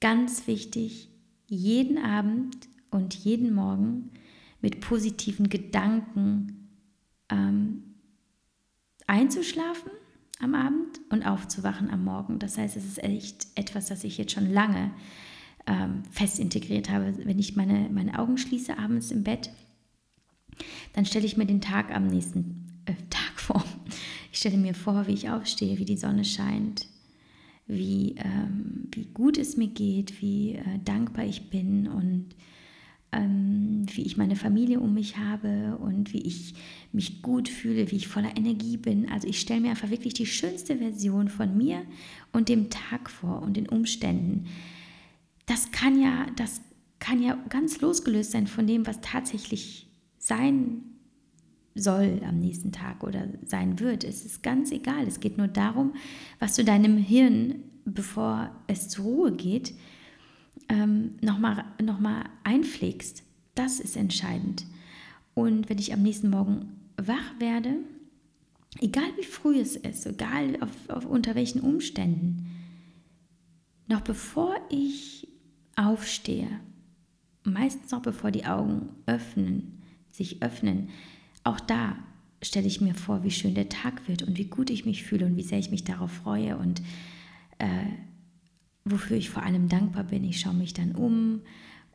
[0.00, 1.08] ganz wichtig,
[1.46, 2.56] jeden Abend
[2.90, 4.10] und jeden Morgen
[4.60, 6.68] mit positiven Gedanken
[7.30, 7.82] ähm,
[9.06, 9.90] einzuschlafen
[10.42, 12.38] am Abend und aufzuwachen am Morgen.
[12.38, 14.90] Das heißt, es ist echt etwas, das ich jetzt schon lange
[15.66, 17.14] ähm, fest integriert habe.
[17.24, 19.50] Wenn ich meine, meine Augen schließe abends im Bett,
[20.92, 23.64] dann stelle ich mir den Tag am nächsten äh, Tag vor.
[24.32, 26.86] Ich stelle mir vor, wie ich aufstehe, wie die Sonne scheint,
[27.66, 32.34] wie, ähm, wie gut es mir geht, wie äh, dankbar ich bin und
[33.12, 36.54] ähm, wie ich meine Familie um mich habe und wie ich
[36.92, 39.10] mich gut fühle, wie ich voller Energie bin.
[39.10, 41.82] Also ich stelle mir einfach wirklich die schönste Version von mir
[42.32, 44.46] und dem Tag vor und den Umständen.
[45.46, 46.62] Das kann ja, das
[46.98, 50.82] kann ja ganz losgelöst sein von dem, was tatsächlich sein
[51.74, 54.04] soll am nächsten Tag oder sein wird.
[54.04, 55.06] Es ist ganz egal.
[55.06, 55.94] Es geht nur darum,
[56.38, 59.74] was du deinem Hirn, bevor es zur Ruhe geht,
[60.68, 63.22] ähm, nochmal noch mal einpflegst.
[63.54, 64.66] Das ist entscheidend.
[65.34, 67.76] Und wenn ich am nächsten Morgen wach werde,
[68.80, 72.50] egal wie früh es ist, egal auf, auf unter welchen Umständen,
[73.88, 75.28] noch bevor ich
[75.76, 76.48] aufstehe,
[77.44, 80.88] meistens noch bevor die Augen öffnen, sich öffnen,
[81.44, 81.96] auch da
[82.42, 85.26] stelle ich mir vor, wie schön der Tag wird und wie gut ich mich fühle
[85.26, 86.82] und wie sehr ich mich darauf freue und
[87.58, 87.84] äh,
[88.84, 90.24] wofür ich vor allem dankbar bin.
[90.24, 91.42] Ich schaue mich dann um.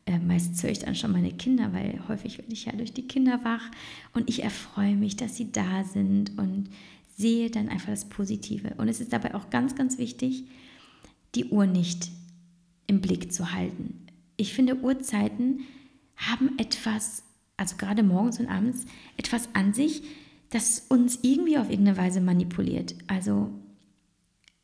[0.06, 3.06] Äh, meistens höre ich dann schon meine Kinder, weil häufig werde ich ja durch die
[3.06, 3.70] Kinder wach
[4.14, 6.70] und ich erfreue mich, dass sie da sind und
[7.16, 8.74] sehe dann einfach das Positive.
[8.78, 10.44] Und es ist dabei auch ganz, ganz wichtig,
[11.34, 12.10] die Uhr nicht
[12.86, 14.06] im Blick zu halten.
[14.36, 15.60] Ich finde, Uhrzeiten
[16.16, 17.24] haben etwas,
[17.56, 20.02] also gerade morgens und abends, etwas an sich,
[20.50, 22.94] das uns irgendwie auf irgendeine Weise manipuliert.
[23.08, 23.50] Also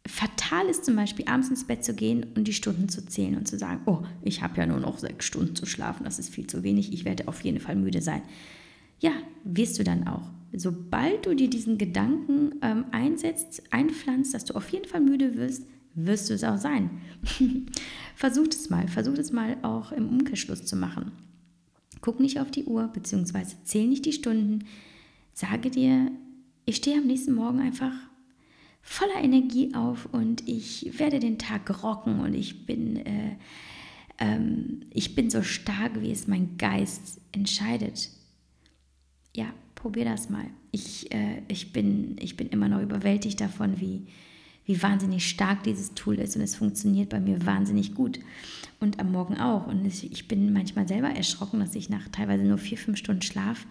[0.07, 3.49] fatal ist zum Beispiel, abends ins Bett zu gehen und die Stunden zu zählen und
[3.49, 6.47] zu sagen, oh, ich habe ja nur noch sechs Stunden zu schlafen, das ist viel
[6.47, 8.23] zu wenig, ich werde auf jeden Fall müde sein.
[9.01, 9.12] Ja,
[9.45, 10.31] wirst du dann auch.
[10.53, 15.67] Sobald du dir diesen Gedanken ähm, einsetzt, einpflanzt, dass du auf jeden Fall müde wirst,
[15.95, 16.90] wirst du es auch sein.
[18.14, 21.12] versuch es mal, versuch es mal auch im Umkehrschluss zu machen.
[22.01, 24.64] Guck nicht auf die Uhr, beziehungsweise zähl nicht die Stunden.
[25.33, 26.11] Sage dir,
[26.67, 27.93] ich stehe am nächsten Morgen einfach
[28.85, 33.37] voller Energie auf und ich werde den Tag rocken und ich bin, äh,
[34.18, 38.11] ähm, ich bin so stark, wie es mein Geist entscheidet.
[39.35, 40.44] Ja, probier das mal.
[40.70, 44.07] Ich, äh, ich, bin, ich bin immer noch überwältigt davon, wie,
[44.66, 48.20] wie wahnsinnig stark dieses Tool ist und es funktioniert bei mir wahnsinnig gut.
[48.81, 49.66] Und am Morgen auch.
[49.66, 53.66] Und ich bin manchmal selber erschrocken, dass ich nach teilweise nur vier, fünf Stunden Schlaf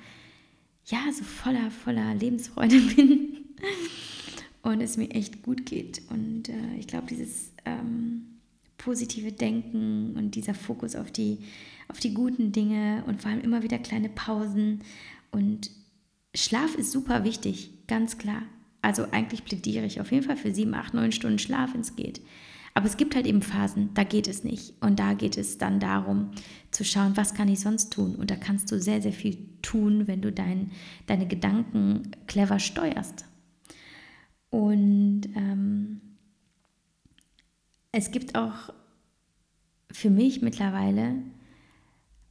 [0.86, 3.34] ja so voller, voller Lebensfreude bin
[4.63, 6.02] und es mir echt gut geht.
[6.10, 8.23] Und äh, ich glaube, dieses ähm,
[8.78, 11.39] positive Denken und dieser Fokus auf die,
[11.88, 14.82] auf die guten Dinge und vor allem immer wieder kleine Pausen
[15.32, 15.69] und
[16.36, 18.41] Schlaf ist super wichtig, ganz klar.
[18.82, 21.95] Also eigentlich plädiere ich auf jeden Fall für sieben, acht, neun Stunden Schlaf, wenn es
[21.95, 22.21] geht.
[22.73, 24.73] Aber es gibt halt eben Phasen, da geht es nicht.
[24.82, 26.32] Und da geht es dann darum
[26.71, 28.15] zu schauen, was kann ich sonst tun.
[28.15, 30.71] Und da kannst du sehr, sehr viel tun, wenn du dein,
[31.06, 33.26] deine Gedanken clever steuerst.
[34.54, 36.00] Und ähm,
[37.92, 38.72] es gibt auch
[39.92, 41.16] für mich mittlerweile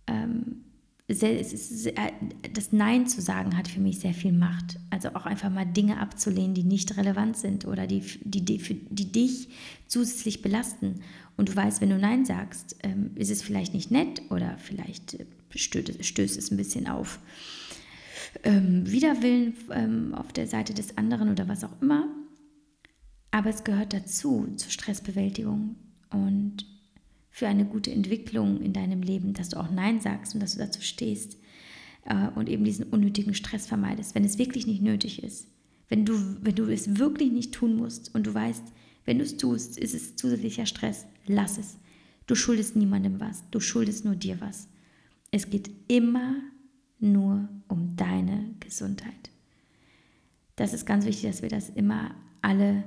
[0.07, 0.63] ähm,
[1.09, 4.79] das Nein zu sagen hat für mich sehr viel Macht.
[4.91, 9.11] Also auch einfach mal Dinge abzulehnen, die nicht relevant sind oder die, die, die, die
[9.11, 9.49] dich
[9.89, 11.01] zusätzlich belasten.
[11.37, 15.15] Und du weißt, wenn du Nein sagst, ähm, ist es vielleicht nicht nett oder vielleicht
[15.15, 17.19] äh, stößt, stößt es ein bisschen auf
[18.45, 22.09] ähm, Widerwillen ähm, auf der Seite des anderen oder was auch immer.
[23.31, 25.77] Aber es gehört dazu, zur Stressbewältigung.
[26.11, 26.67] Und
[27.31, 30.59] für eine gute Entwicklung in deinem Leben, dass du auch Nein sagst und dass du
[30.59, 31.39] dazu stehst
[32.05, 35.49] äh, und eben diesen unnötigen Stress vermeidest, wenn es wirklich nicht nötig ist.
[35.89, 38.65] Wenn du, wenn du es wirklich nicht tun musst und du weißt,
[39.05, 41.79] wenn du es tust, ist es zusätzlicher Stress, lass es.
[42.27, 44.69] Du schuldest niemandem was, du schuldest nur dir was.
[45.31, 46.37] Es geht immer
[47.03, 49.31] nur um deine Gesundheit.
[50.57, 52.85] Das ist ganz wichtig, dass wir das immer alle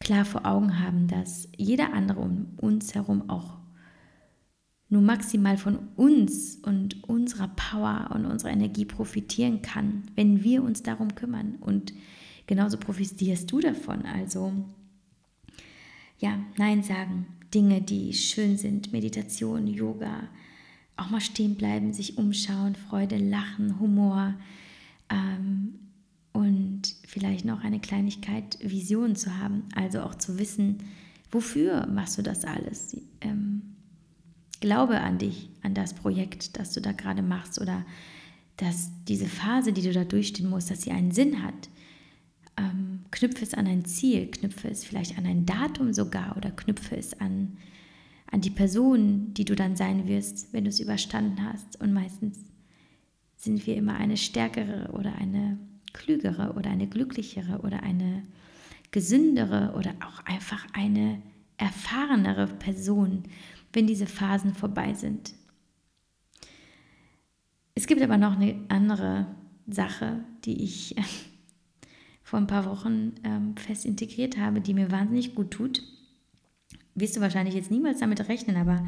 [0.00, 3.56] klar vor Augen haben, dass jeder andere um uns herum auch
[4.88, 10.82] nur maximal von uns und unserer Power und unserer Energie profitieren kann, wenn wir uns
[10.82, 11.56] darum kümmern.
[11.60, 11.92] Und
[12.46, 14.02] genauso profitierst du davon.
[14.02, 14.52] Also
[16.18, 20.28] ja, Nein sagen, Dinge, die schön sind, Meditation, Yoga,
[20.96, 24.34] auch mal stehen bleiben, sich umschauen, Freude, Lachen, Humor,
[25.10, 25.74] ähm,
[26.36, 30.78] und vielleicht noch eine Kleinigkeit, Vision zu haben, also auch zu wissen,
[31.30, 32.94] wofür machst du das alles?
[33.22, 33.62] Ähm,
[34.60, 37.86] glaube an dich, an das Projekt, das du da gerade machst oder
[38.58, 41.70] dass diese Phase, die du da durchstehen musst, dass sie einen Sinn hat.
[42.58, 46.96] Ähm, knüpfe es an ein Ziel, knüpfe es vielleicht an ein Datum sogar oder knüpfe
[46.96, 47.56] es an,
[48.30, 51.80] an die Person, die du dann sein wirst, wenn du es überstanden hast.
[51.80, 52.44] Und meistens
[53.36, 55.58] sind wir immer eine stärkere oder eine
[55.92, 58.22] klügere oder eine glücklichere oder eine
[58.90, 61.22] gesündere oder auch einfach eine
[61.56, 63.24] erfahrenere Person,
[63.72, 65.34] wenn diese Phasen vorbei sind.
[67.74, 69.26] Es gibt aber noch eine andere
[69.66, 70.96] Sache, die ich
[72.22, 75.82] vor ein paar Wochen ähm, fest integriert habe, die mir wahnsinnig gut tut.
[76.96, 78.82] Wirst du wahrscheinlich jetzt niemals damit rechnen, aber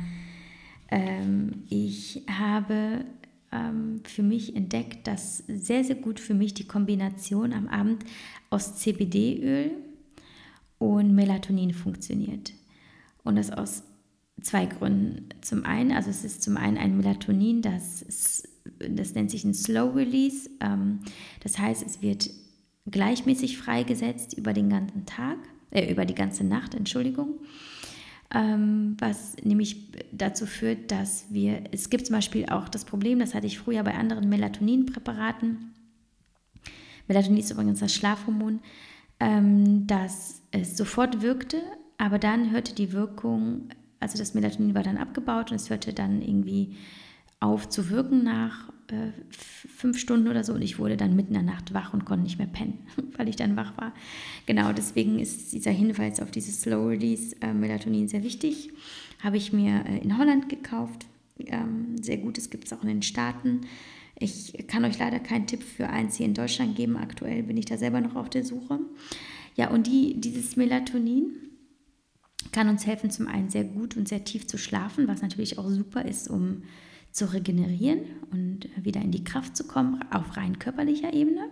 [0.91, 3.05] ähm, ich habe
[3.53, 8.05] ähm, für mich entdeckt, dass sehr, sehr gut für mich die Kombination am Abend
[8.49, 9.73] aus CBD-Öl
[10.79, 12.55] und Melatonin funktioniert.
[13.25, 13.83] Und das aus
[14.41, 15.29] zwei Gründen.
[15.43, 19.95] Zum einen, also es ist zum einen ein Melatonin, das, das nennt sich ein Slow
[19.95, 20.49] Release.
[20.61, 21.01] Ähm,
[21.41, 22.31] das heißt, es wird
[22.91, 25.37] gleichmäßig freigesetzt über den ganzen Tag,
[25.73, 27.35] äh, über die ganze Nacht, Entschuldigung
[28.35, 33.35] ähm, was nämlich dazu führt, dass wir, es gibt zum Beispiel auch das Problem, das
[33.35, 35.73] hatte ich früher bei anderen Melatoninpräparaten.
[37.07, 38.61] Melatonin ist übrigens das Schlafhormon,
[39.21, 41.63] ähm, dass es sofort wirkte,
[41.97, 46.21] aber dann hörte die Wirkung, also das Melatonin war dann abgebaut und es hörte dann
[46.21, 46.77] irgendwie
[47.41, 51.47] auf zu wirken nach äh, fünf Stunden oder so und ich wurde dann mitten in
[51.47, 52.79] der Nacht wach und konnte nicht mehr pennen,
[53.17, 53.93] weil ich dann wach war.
[54.47, 58.71] Genau, deswegen ist dieser Hinweis auf dieses Slow Release äh, Melatonin sehr wichtig.
[59.23, 61.07] Habe ich mir äh, in Holland gekauft.
[61.39, 63.63] Ähm, sehr gut, es gibt es auch in den Staaten.
[64.19, 66.97] Ich kann euch leider keinen Tipp für eins hier in Deutschland geben.
[66.97, 68.81] Aktuell bin ich da selber noch auf der Suche.
[69.55, 71.33] Ja, und die, dieses Melatonin
[72.53, 75.69] kann uns helfen, zum einen sehr gut und sehr tief zu schlafen, was natürlich auch
[75.69, 76.63] super ist, um
[77.19, 81.51] zu regenerieren und wieder in die Kraft zu kommen, auf rein körperlicher Ebene.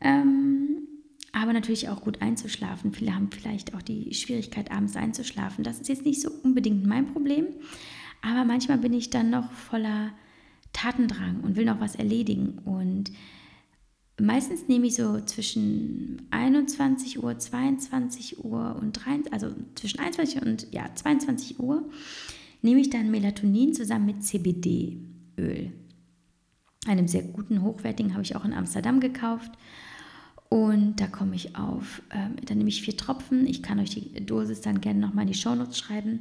[0.00, 0.88] Ähm,
[1.32, 2.92] aber natürlich auch gut einzuschlafen.
[2.92, 5.64] Viele haben vielleicht auch die Schwierigkeit, abends einzuschlafen.
[5.64, 7.46] Das ist jetzt nicht so unbedingt mein Problem,
[8.20, 10.12] aber manchmal bin ich dann noch voller
[10.72, 12.58] Tatendrang und will noch was erledigen.
[12.64, 13.10] Und
[14.20, 20.68] meistens nehme ich so zwischen 21 Uhr, 22 Uhr und 23, also zwischen 21 und
[20.70, 21.90] ja, 22 Uhr
[22.62, 25.72] nehme ich dann Melatonin zusammen mit CBD-Öl.
[26.86, 29.52] Einem sehr guten, hochwertigen habe ich auch in Amsterdam gekauft.
[30.48, 33.46] Und da komme ich auf, äh, dann nehme ich vier Tropfen.
[33.46, 36.20] Ich kann euch die Dosis dann gerne nochmal in die Shownotes schreiben.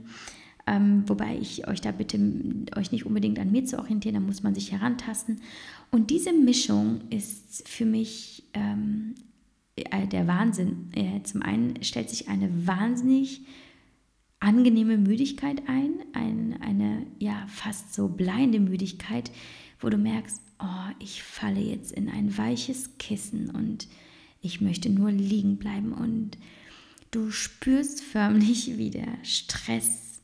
[0.68, 2.18] Ähm, wobei ich euch da bitte,
[2.78, 5.42] euch nicht unbedingt an mir zu orientieren, da muss man sich herantasten.
[5.90, 9.16] Und diese Mischung ist für mich ähm,
[9.76, 10.92] äh, der Wahnsinn.
[10.94, 13.42] Äh, zum einen stellt sich eine wahnsinnig
[14.42, 19.32] angenehme Müdigkeit ein, ein, eine ja fast so bleibende Müdigkeit,
[19.80, 23.88] wo du merkst, oh, ich falle jetzt in ein weiches Kissen und
[24.42, 26.38] ich möchte nur liegen bleiben und
[27.12, 30.22] du spürst förmlich, wie der Stress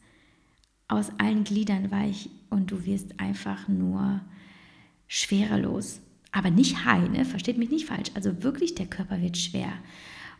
[0.87, 4.21] aus allen Gliedern weich und du wirst einfach nur
[5.07, 6.01] schwerelos.
[6.31, 7.23] Aber nicht high, ne?
[7.23, 8.11] versteht mich nicht falsch.
[8.15, 9.73] Also wirklich, der Körper wird schwer.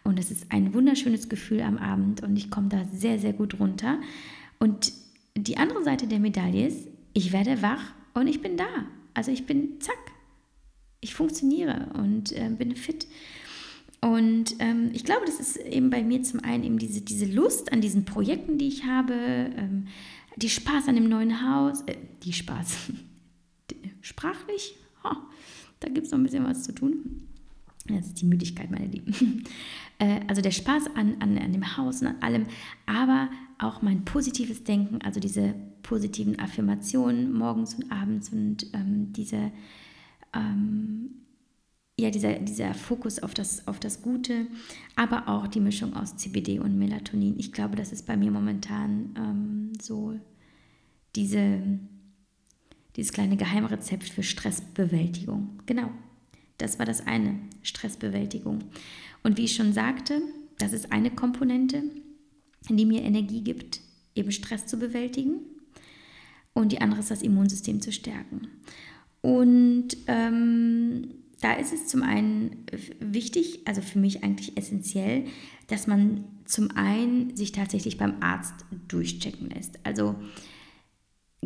[0.08, 3.60] Und es ist ein wunderschönes Gefühl am Abend und ich komme da sehr, sehr gut
[3.60, 4.00] runter.
[4.58, 4.94] Und
[5.36, 8.70] die andere Seite der Medaille ist, ich werde wach und ich bin da.
[9.14, 9.98] Also ich bin zack.
[11.02, 13.06] Ich funktioniere und äh, bin fit.
[14.00, 17.74] Und ähm, ich glaube, das ist eben bei mir zum einen eben diese, diese Lust
[17.74, 19.88] an diesen Projekten, die ich habe, ähm,
[20.38, 22.94] die Spaß an dem neuen Haus, äh, die Spaß,
[24.02, 25.18] sprachlich, oh,
[25.82, 27.28] da gibt es noch ein bisschen was zu tun.
[27.88, 29.44] Das ist die Müdigkeit, meine Lieben.
[30.00, 32.46] Äh, also der Spaß an, an, an dem Haus und an allem,
[32.86, 39.52] aber auch mein positives Denken, also diese positiven Affirmationen morgens und abends und ähm, diese,
[40.34, 41.10] ähm,
[42.00, 44.48] ja, dieser, dieser Fokus auf das, auf das Gute,
[44.96, 47.40] aber auch die Mischung aus CBD und Melatonin.
[47.40, 50.20] Ich glaube, das ist bei mir momentan ähm, so
[51.16, 51.60] diese,
[52.96, 55.60] dieses kleine Geheimrezept für Stressbewältigung.
[55.66, 55.90] Genau,
[56.58, 58.64] das war das eine, Stressbewältigung.
[59.24, 60.22] Und wie ich schon sagte,
[60.58, 61.84] das ist eine Komponente,
[62.70, 63.82] die mir Energie gibt,
[64.16, 65.40] eben Stress zu bewältigen.
[66.54, 68.48] Und die andere ist das Immunsystem zu stärken.
[69.22, 71.10] Und ähm,
[71.42, 72.66] da ist es zum einen
[73.00, 75.26] wichtig, also für mich eigentlich essentiell,
[75.68, 79.80] dass man zum einen sich tatsächlich beim Arzt durchchecken lässt.
[79.84, 80.16] Also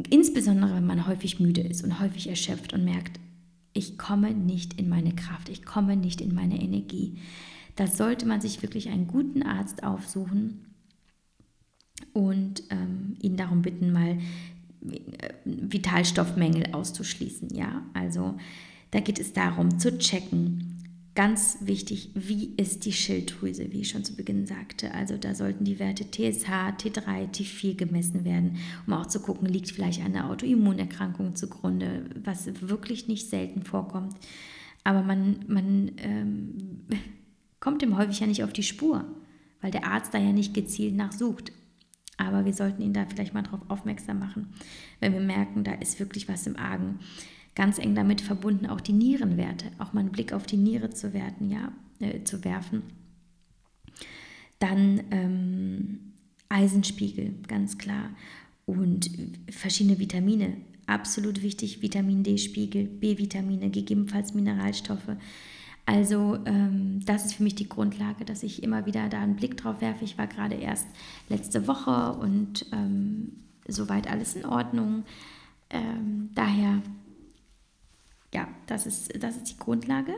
[0.10, 3.20] insbesondere, wenn man häufig müde ist und häufig erschöpft und merkt,
[3.74, 7.18] ich komme nicht in meine Kraft, ich komme nicht in meine Energie.
[7.76, 10.66] Da sollte man sich wirklich einen guten Arzt aufsuchen
[12.14, 14.18] und ähm, ihn darum bitten, mal
[14.90, 17.50] äh, Vitalstoffmängel auszuschließen.
[17.56, 18.38] Ja, also
[18.92, 20.71] da geht es darum zu checken,
[21.14, 24.94] Ganz wichtig, wie ist die Schilddrüse, wie ich schon zu Beginn sagte.
[24.94, 29.72] Also da sollten die Werte TSH, T3, T4 gemessen werden, um auch zu gucken, liegt
[29.72, 34.16] vielleicht eine Autoimmunerkrankung zugrunde, was wirklich nicht selten vorkommt.
[34.86, 36.86] Aber man, man ähm,
[37.60, 39.04] kommt dem häufig ja nicht auf die Spur,
[39.60, 41.52] weil der Arzt da ja nicht gezielt nachsucht.
[42.16, 44.54] Aber wir sollten ihn da vielleicht mal darauf aufmerksam machen,
[45.02, 47.00] wenn wir merken, da ist wirklich was im Argen
[47.62, 51.14] ganz eng damit verbunden auch die Nierenwerte, auch mal einen Blick auf die Niere zu
[51.14, 52.82] werten, ja, äh, zu werfen.
[54.58, 56.00] Dann ähm,
[56.50, 58.10] Eisenspiegel, ganz klar.
[58.66, 59.12] Und
[59.52, 65.16] verschiedene Vitamine, absolut wichtig, Vitamin D-Spiegel, B-Vitamine, gegebenenfalls Mineralstoffe.
[65.86, 69.56] Also ähm, das ist für mich die Grundlage, dass ich immer wieder da einen Blick
[69.58, 70.04] drauf werfe.
[70.04, 70.88] Ich war gerade erst
[71.30, 73.34] letzte Woche und ähm,
[73.68, 75.04] soweit alles in Ordnung.
[75.70, 76.82] Ähm, daher
[78.34, 80.14] ja, das ist, das ist die Grundlage.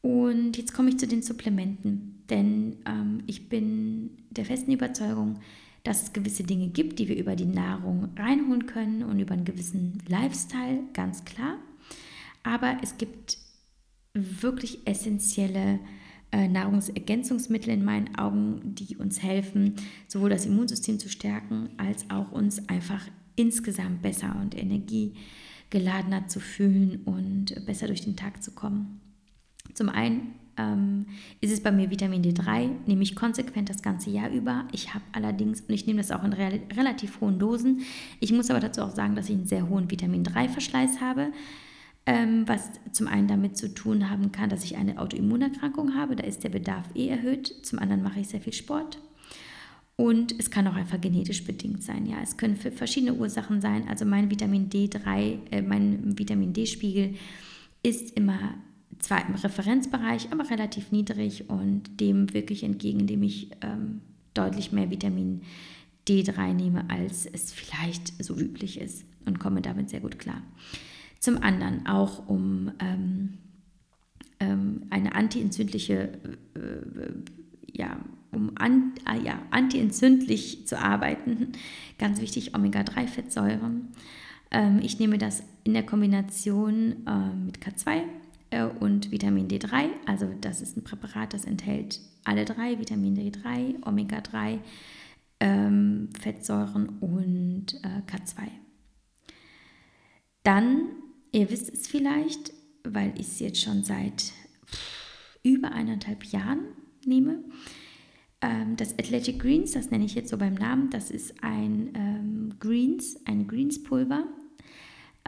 [0.00, 5.40] Und jetzt komme ich zu den Supplementen, denn ähm, ich bin der festen Überzeugung,
[5.82, 9.44] dass es gewisse Dinge gibt, die wir über die Nahrung reinholen können und über einen
[9.44, 11.56] gewissen Lifestyle, ganz klar.
[12.42, 13.38] Aber es gibt
[14.14, 15.80] wirklich essentielle
[16.30, 22.32] äh, Nahrungsergänzungsmittel in meinen Augen, die uns helfen, sowohl das Immunsystem zu stärken, als auch
[22.32, 23.06] uns einfach
[23.36, 25.14] insgesamt besser und Energie
[25.70, 29.00] geladener zu fühlen und besser durch den Tag zu kommen.
[29.74, 31.06] Zum einen ähm,
[31.40, 34.66] ist es bei mir Vitamin D3, nehme ich konsequent das ganze Jahr über.
[34.72, 37.82] Ich habe allerdings, und ich nehme das auch in re relativ hohen Dosen,
[38.20, 41.32] ich muss aber dazu auch sagen, dass ich einen sehr hohen Vitamin D3-Verschleiß habe,
[42.06, 46.24] ähm, was zum einen damit zu tun haben kann, dass ich eine Autoimmunerkrankung habe, da
[46.24, 47.54] ist der Bedarf eh erhöht.
[47.62, 48.98] Zum anderen mache ich sehr viel Sport.
[50.00, 52.06] Und es kann auch einfach genetisch bedingt sein.
[52.06, 53.88] Ja, es können für verschiedene Ursachen sein.
[53.88, 57.16] Also mein Vitamin D3, äh, mein Vitamin D-Spiegel
[57.82, 58.54] ist immer
[59.00, 64.00] zwar im Referenzbereich, aber relativ niedrig und dem wirklich entgegen, indem ich ähm,
[64.34, 65.42] deutlich mehr Vitamin
[66.06, 70.42] D3 nehme, als es vielleicht so üblich ist und komme damit sehr gut klar.
[71.18, 73.38] Zum anderen auch um ähm,
[74.38, 76.12] ähm, eine antientzündliche,
[76.54, 77.14] äh, äh,
[77.72, 77.98] ja,
[78.48, 81.52] um an, äh, ja, antientzündlich zu arbeiten,
[81.98, 83.88] ganz wichtig Omega-3-Fettsäuren.
[84.50, 88.02] Ähm, ich nehme das in der Kombination äh, mit K2
[88.50, 89.88] äh, und Vitamin D3.
[90.06, 94.58] Also das ist ein Präparat, das enthält alle drei, Vitamin D3, Omega-3,
[95.40, 98.48] ähm, Fettsäuren und äh, K2.
[100.42, 100.88] Dann,
[101.32, 102.52] ihr wisst es vielleicht,
[102.84, 104.32] weil ich es jetzt schon seit
[105.42, 106.60] über eineinhalb Jahren
[107.04, 107.44] nehme,
[108.40, 113.16] das Athletic Greens, das nenne ich jetzt so beim Namen, das ist ein ähm, Greens,
[113.26, 114.28] ein Greens-Pulver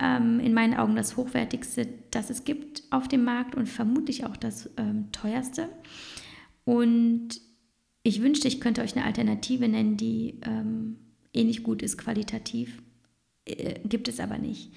[0.01, 4.37] ähm, in meinen Augen das hochwertigste, das es gibt auf dem Markt und vermutlich auch
[4.37, 5.69] das ähm, teuerste.
[6.65, 7.41] Und
[8.03, 10.97] ich wünschte, ich könnte euch eine Alternative nennen, die ähm,
[11.35, 12.83] ähnlich gut ist qualitativ.
[13.45, 14.73] Äh, gibt es aber nicht.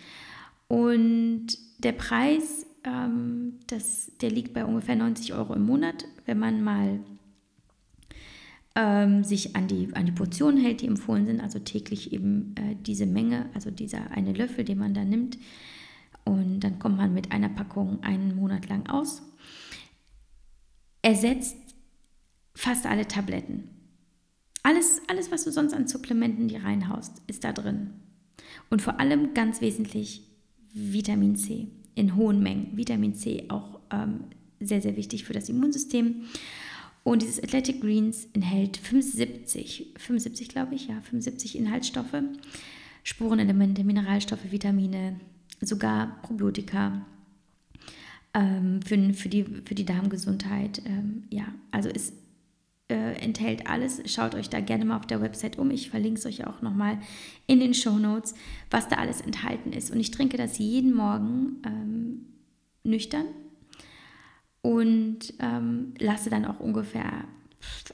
[0.68, 6.62] Und der Preis, ähm, das, der liegt bei ungefähr 90 Euro im Monat, wenn man
[6.62, 7.00] mal
[8.76, 12.76] ähm, sich an die, an die Portionen hält, die empfohlen sind, also täglich eben äh,
[12.82, 15.38] diese Menge, also dieser eine Löffel, den man da nimmt.
[16.26, 19.22] Und dann kommt man mit einer Packung einen Monat lang aus.
[21.02, 21.58] Ersetzt
[22.56, 23.70] fast alle Tabletten.
[24.64, 27.92] Alles, alles, was du sonst an Supplementen dir reinhaust, ist da drin.
[28.70, 30.24] Und vor allem ganz wesentlich
[30.74, 32.76] Vitamin C in hohen Mengen.
[32.76, 34.26] Vitamin C auch ähm,
[34.60, 36.24] sehr, sehr wichtig für das Immunsystem.
[37.04, 42.24] Und dieses Athletic Greens enthält 75, 75 glaube ich, ja, 75 Inhaltsstoffe,
[43.04, 45.20] Spurenelemente, Mineralstoffe, Vitamine,
[45.60, 47.06] sogar Probiotika
[48.34, 50.82] ähm, für, für, die, für die Darmgesundheit.
[50.86, 52.14] Ähm, ja, also es
[52.88, 54.02] äh, enthält alles.
[54.06, 55.72] Schaut euch da gerne mal auf der Website um.
[55.72, 57.00] Ich verlinke es euch auch nochmal
[57.48, 58.34] in den Show Notes,
[58.72, 59.92] was da alles enthalten ist.
[59.92, 62.26] Und ich trinke das jeden Morgen ähm,
[62.84, 63.26] nüchtern
[64.64, 67.26] und ähm, lasse dann auch ungefähr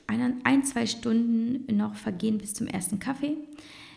[0.07, 3.35] ein, ein, zwei Stunden noch vergehen bis zum ersten Kaffee,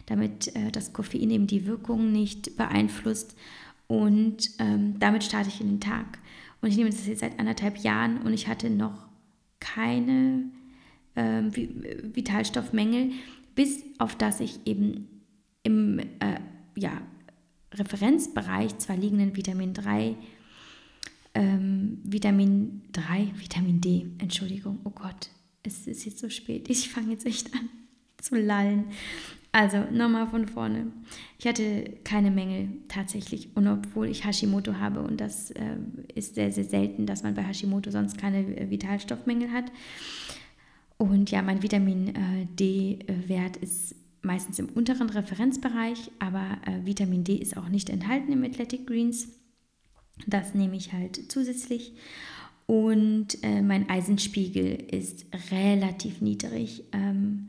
[0.07, 3.37] damit äh, das Koffein eben die Wirkung nicht beeinflusst.
[3.87, 6.18] Und ähm, damit starte ich in den Tag.
[6.62, 9.07] Und ich nehme das jetzt seit anderthalb Jahren und ich hatte noch
[9.61, 10.45] keine
[11.14, 13.11] äh, Vitalstoffmängel,
[13.55, 15.09] bis auf dass ich eben
[15.62, 16.41] im äh,
[16.75, 17.03] ja,
[17.75, 20.16] Referenzbereich zwar liegenden Vitamin 3
[21.35, 25.30] ähm, Vitamin 3, Vitamin D, Entschuldigung, oh Gott,
[25.62, 27.68] es ist jetzt so spät, ich fange jetzt echt an
[28.18, 28.87] zu lallen.
[29.55, 30.93] Also nochmal von vorne.
[31.39, 33.55] Ich hatte keine Mängel tatsächlich.
[33.55, 35.76] Und obwohl ich Hashimoto habe, und das äh,
[36.14, 39.70] ist sehr, sehr selten, dass man bei Hashimoto sonst keine Vitalstoffmängel hat.
[40.97, 47.35] Und ja, mein Vitamin äh, D-Wert ist meistens im unteren Referenzbereich, aber äh, Vitamin D
[47.35, 49.28] ist auch nicht enthalten im Athletic Greens.
[50.27, 51.93] Das nehme ich halt zusätzlich.
[52.67, 56.85] Und äh, mein Eisenspiegel ist relativ niedrig.
[56.93, 57.49] Ähm,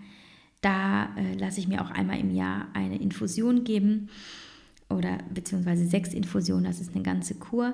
[0.61, 4.09] da äh, lasse ich mir auch einmal im Jahr eine Infusion geben
[4.89, 7.73] oder beziehungsweise sechs Infusionen, das ist eine ganze Kur.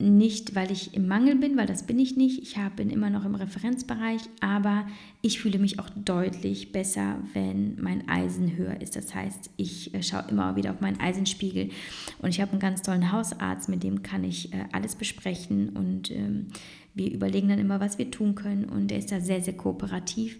[0.00, 2.40] Nicht, weil ich im Mangel bin, weil das bin ich nicht.
[2.40, 4.86] Ich hab, bin immer noch im Referenzbereich, aber
[5.22, 8.94] ich fühle mich auch deutlich besser, wenn mein Eisen höher ist.
[8.94, 11.70] Das heißt, ich äh, schaue immer wieder auf meinen Eisenspiegel
[12.22, 16.12] und ich habe einen ganz tollen Hausarzt, mit dem kann ich äh, alles besprechen und
[16.12, 16.46] ähm,
[16.94, 20.38] wir überlegen dann immer, was wir tun können und er ist da sehr, sehr kooperativ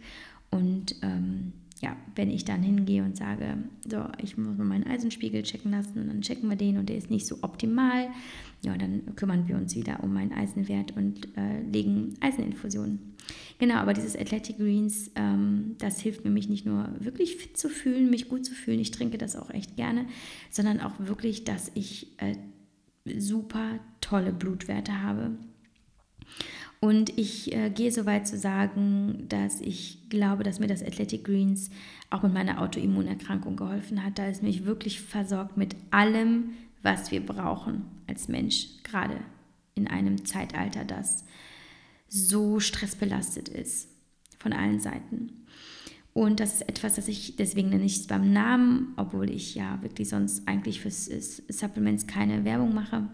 [0.50, 3.58] und ähm, ja, wenn ich dann hingehe und sage,
[3.88, 7.10] so, ich muss mal meinen Eisenspiegel checken lassen, dann checken wir den und der ist
[7.10, 8.08] nicht so optimal,
[8.62, 13.14] ja, dann kümmern wir uns wieder um meinen Eisenwert und äh, legen Eiseninfusionen.
[13.58, 17.68] Genau, aber dieses Athletic Greens, ähm, das hilft mir, mich nicht nur wirklich fit zu
[17.68, 20.06] fühlen, mich gut zu fühlen, ich trinke das auch echt gerne,
[20.50, 22.36] sondern auch wirklich, dass ich äh,
[23.18, 25.36] super tolle Blutwerte habe.
[26.80, 31.24] Und ich äh, gehe so weit zu sagen, dass ich glaube, dass mir das Athletic
[31.24, 31.70] Greens
[32.10, 36.50] auch mit meiner Autoimmunerkrankung geholfen hat, da es mich wirklich versorgt mit allem,
[36.82, 39.16] was wir brauchen als Mensch, gerade
[39.74, 41.24] in einem Zeitalter, das
[42.08, 43.88] so stressbelastet ist
[44.38, 45.32] von allen Seiten.
[46.14, 50.08] Und das ist etwas, das ich, deswegen nenne ich beim Namen, obwohl ich ja wirklich
[50.08, 53.08] sonst eigentlich für Supplements keine Werbung mache,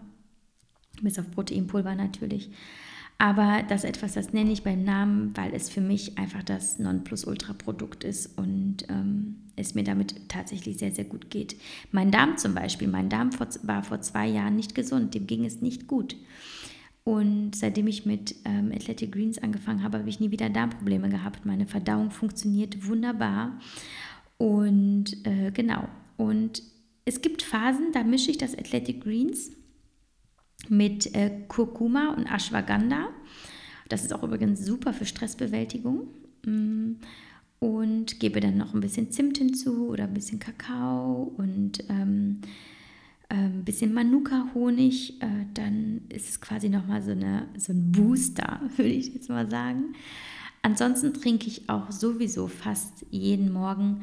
[1.01, 2.51] bis auf Proteinpulver natürlich.
[3.17, 6.79] Aber das ist etwas, das nenne ich beim Namen, weil es für mich einfach das
[6.79, 11.55] Nonplusultra-Produkt ist und ähm, es mir damit tatsächlich sehr, sehr gut geht.
[11.91, 13.29] Mein Darm zum Beispiel, mein Darm
[13.63, 16.17] war vor zwei Jahren nicht gesund, dem ging es nicht gut.
[17.05, 21.45] Und seitdem ich mit ähm, Athletic Greens angefangen habe, habe ich nie wieder Darmprobleme gehabt.
[21.45, 23.59] Meine Verdauung funktioniert wunderbar.
[24.37, 25.87] Und äh, genau.
[26.17, 26.63] Und
[27.05, 29.51] es gibt Phasen, da mische ich das Athletic Greens
[30.69, 33.09] mit äh, Kurkuma und Ashwagandha.
[33.89, 36.07] Das ist auch übrigens super für Stressbewältigung.
[36.45, 36.93] Mm,
[37.59, 42.41] und gebe dann noch ein bisschen Zimt hinzu oder ein bisschen Kakao und ähm,
[43.29, 47.15] ein ähm, bisschen Manuka-Honig, äh, dann ist es quasi nochmal so,
[47.57, 49.95] so ein Booster, würde ich jetzt mal sagen.
[50.61, 54.01] Ansonsten trinke ich auch sowieso fast jeden Morgen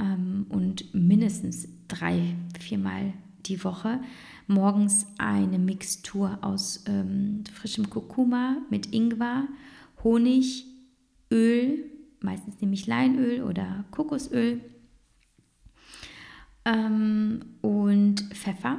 [0.00, 3.12] ähm, und mindestens drei, viermal
[3.46, 4.00] die Woche
[4.52, 9.48] morgens eine Mixtur aus ähm, frischem Kurkuma mit Ingwer,
[10.04, 10.66] Honig,
[11.30, 11.84] Öl,
[12.20, 14.60] meistens nehme ich Leinöl oder Kokosöl
[16.64, 18.78] ähm, und Pfeffer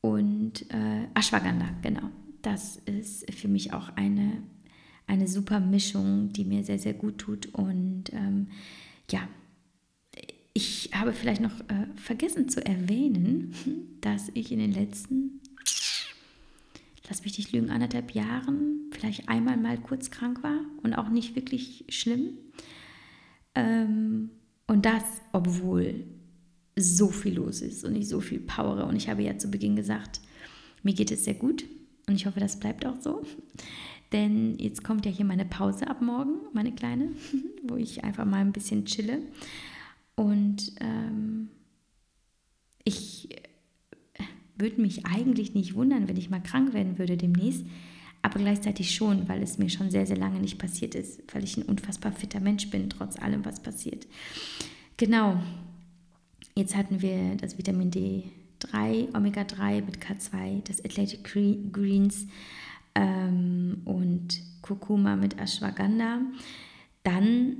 [0.00, 2.10] und äh, Ashwagandha, genau.
[2.42, 4.42] Das ist für mich auch eine,
[5.06, 7.46] eine super Mischung, die mir sehr, sehr gut tut.
[7.54, 8.48] Und ähm,
[9.10, 9.20] ja,
[10.54, 13.54] ich habe vielleicht noch äh, vergessen zu erwähnen,
[14.00, 15.40] dass ich in den letzten,
[17.08, 21.34] lass mich nicht lügen, anderthalb Jahren vielleicht einmal mal kurz krank war und auch nicht
[21.34, 22.38] wirklich schlimm.
[23.56, 24.30] Ähm,
[24.68, 25.02] und das,
[25.32, 26.04] obwohl
[26.76, 28.86] so viel los ist und ich so viel powere.
[28.86, 30.20] Und ich habe ja zu Beginn gesagt,
[30.82, 31.64] mir geht es sehr gut
[32.06, 33.22] und ich hoffe, das bleibt auch so.
[34.12, 37.10] Denn jetzt kommt ja hier meine Pause ab morgen, meine kleine,
[37.64, 39.20] wo ich einfach mal ein bisschen chille.
[40.16, 41.48] Und ähm,
[42.84, 43.28] ich
[44.56, 47.64] würde mich eigentlich nicht wundern, wenn ich mal krank werden würde demnächst,
[48.22, 51.56] aber gleichzeitig schon, weil es mir schon sehr, sehr lange nicht passiert ist, weil ich
[51.56, 54.06] ein unfassbar fitter Mensch bin, trotz allem, was passiert.
[54.96, 55.40] Genau,
[56.56, 62.28] Jetzt hatten wir das Vitamin D3, Omega-3 mit K2, das Athletic Greens
[62.94, 66.20] ähm, und Kurkuma mit Ashwagandha.
[67.02, 67.56] Dann,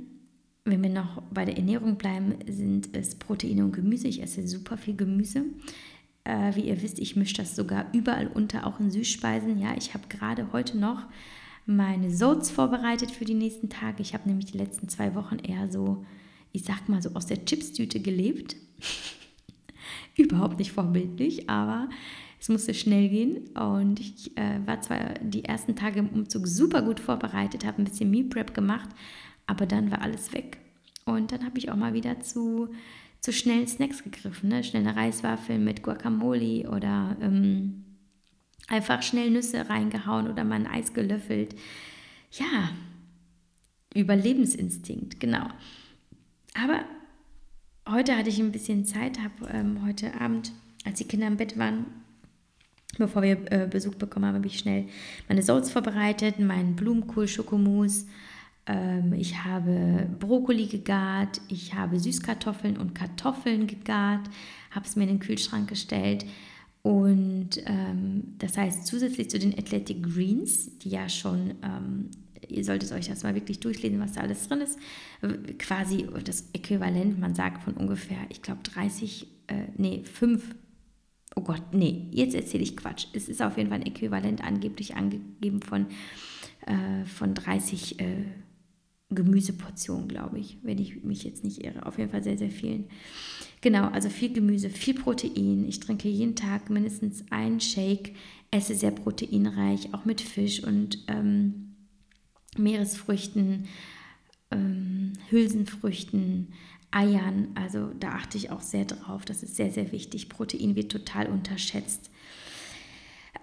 [0.65, 4.07] wenn wir noch bei der Ernährung bleiben, sind es Proteine und Gemüse.
[4.07, 5.45] Ich esse super viel Gemüse.
[6.23, 9.59] Äh, wie ihr wisst, ich mische das sogar überall unter, auch in Süßspeisen.
[9.59, 11.03] Ja, ich habe gerade heute noch
[11.67, 14.01] meine Soats vorbereitet für die nächsten Tage.
[14.01, 16.03] Ich habe nämlich die letzten zwei Wochen eher so,
[16.51, 18.55] ich sag mal so aus der Chipstüte gelebt
[20.17, 21.89] Überhaupt nicht vorbildlich, aber
[22.39, 26.81] es musste schnell gehen und ich äh, war zwar die ersten Tage im Umzug super
[26.81, 28.89] gut vorbereitet, habe ein bisschen Meal Prep gemacht,
[29.47, 30.57] aber dann war alles weg.
[31.05, 32.69] Und dann habe ich auch mal wieder zu,
[33.21, 34.63] zu schnellen Snacks gegriffen, ne?
[34.63, 37.85] schnelle Reiswaffeln mit Guacamole oder ähm,
[38.67, 41.55] einfach schnell Nüsse reingehauen oder mal ein Eis gelöffelt.
[42.31, 42.71] Ja,
[43.93, 45.47] Überlebensinstinkt, genau.
[46.53, 46.83] Aber
[47.89, 50.51] heute hatte ich ein bisschen Zeit, habe ähm, heute Abend,
[50.83, 51.85] als die Kinder im Bett waren,
[52.97, 54.87] bevor wir äh, Besuch bekommen haben, habe ich schnell
[55.27, 58.05] meine Soße vorbereitet, meinen Blumenkohl-Schokomus.
[58.67, 64.29] Ähm, ich habe Brokkoli gegart, ich habe Süßkartoffeln und Kartoffeln gegart,
[64.71, 66.25] habe es mir in den Kühlschrank gestellt.
[66.81, 72.09] Und ähm, das heißt, zusätzlich zu den Athletic Greens, die ja schon ähm,
[72.49, 74.79] ihr solltet euch das mal wirklich durchlesen, was da alles drin ist.
[75.59, 80.55] Quasi das Äquivalent, man sagt von ungefähr, ich glaube 30, äh, nee, 5,
[81.35, 83.07] oh Gott, nee, jetzt erzähle ich Quatsch.
[83.13, 85.87] Es ist auf jeden Fall ein Äquivalent angeblich angegeben von,
[86.65, 88.25] äh, von 30 äh,
[89.09, 91.85] Gemüseportionen, glaube ich, wenn ich mich jetzt nicht irre.
[91.85, 92.85] Auf jeden Fall sehr, sehr vielen.
[93.61, 95.65] Genau, also viel Gemüse, viel Protein.
[95.67, 98.15] Ich trinke jeden Tag mindestens einen Shake,
[98.51, 101.75] esse sehr proteinreich, auch mit Fisch und ähm,
[102.57, 103.67] Meeresfrüchten,
[104.51, 106.53] ähm, Hülsenfrüchten,
[106.91, 107.49] Eiern.
[107.55, 109.25] Also da achte ich auch sehr drauf.
[109.25, 110.29] Das ist sehr, sehr wichtig.
[110.29, 112.09] Protein wird total unterschätzt.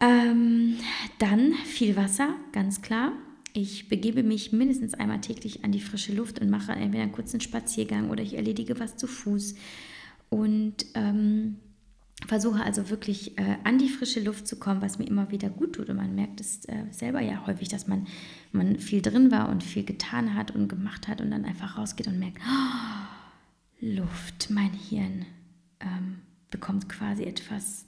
[0.01, 0.77] Ähm,
[1.19, 3.13] dann viel Wasser, ganz klar.
[3.55, 7.41] Ich begebe mich mindestens einmal täglich an die frische Luft und mache entweder einen kurzen
[7.41, 9.55] Spaziergang oder ich erledige was zu Fuß.
[10.31, 11.57] Und ähm,
[12.27, 15.75] versuche also wirklich äh, an die frische Luft zu kommen, was mir immer wieder gut
[15.75, 15.91] tut.
[15.91, 18.07] Und man merkt es äh, selber ja häufig, dass man,
[18.53, 22.07] man viel drin war und viel getan hat und gemacht hat und dann einfach rausgeht
[22.07, 25.27] und merkt, oh, Luft, mein Hirn
[25.81, 27.87] ähm, bekommt quasi etwas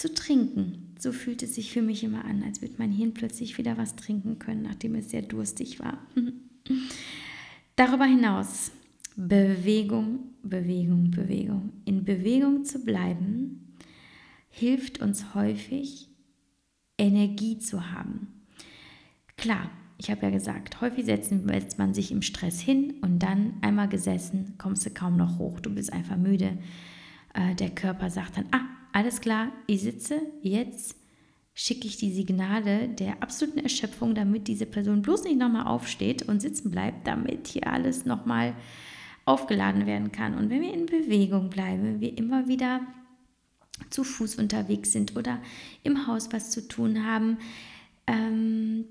[0.00, 0.94] zu trinken.
[0.98, 3.96] So fühlt es sich für mich immer an, als würde mein Hirn plötzlich wieder was
[3.96, 5.98] trinken können, nachdem es sehr durstig war.
[7.76, 8.72] Darüber hinaus
[9.16, 11.72] Bewegung, Bewegung, Bewegung.
[11.84, 13.76] In Bewegung zu bleiben
[14.48, 16.08] hilft uns häufig,
[16.96, 18.28] Energie zu haben.
[19.36, 23.88] Klar, ich habe ja gesagt, häufig setzt man sich im Stress hin und dann einmal
[23.88, 26.56] gesessen, kommst du kaum noch hoch, du bist einfach müde.
[27.34, 30.96] Äh, der Körper sagt dann, ah, alles klar, ich sitze, jetzt
[31.54, 36.40] schicke ich die Signale der absoluten Erschöpfung, damit diese Person bloß nicht nochmal aufsteht und
[36.40, 38.54] sitzen bleibt, damit hier alles nochmal
[39.24, 40.36] aufgeladen werden kann.
[40.36, 42.80] Und wenn wir in Bewegung bleiben, wir immer wieder
[43.90, 45.40] zu Fuß unterwegs sind oder
[45.82, 47.38] im Haus was zu tun haben,
[48.06, 48.84] ähm,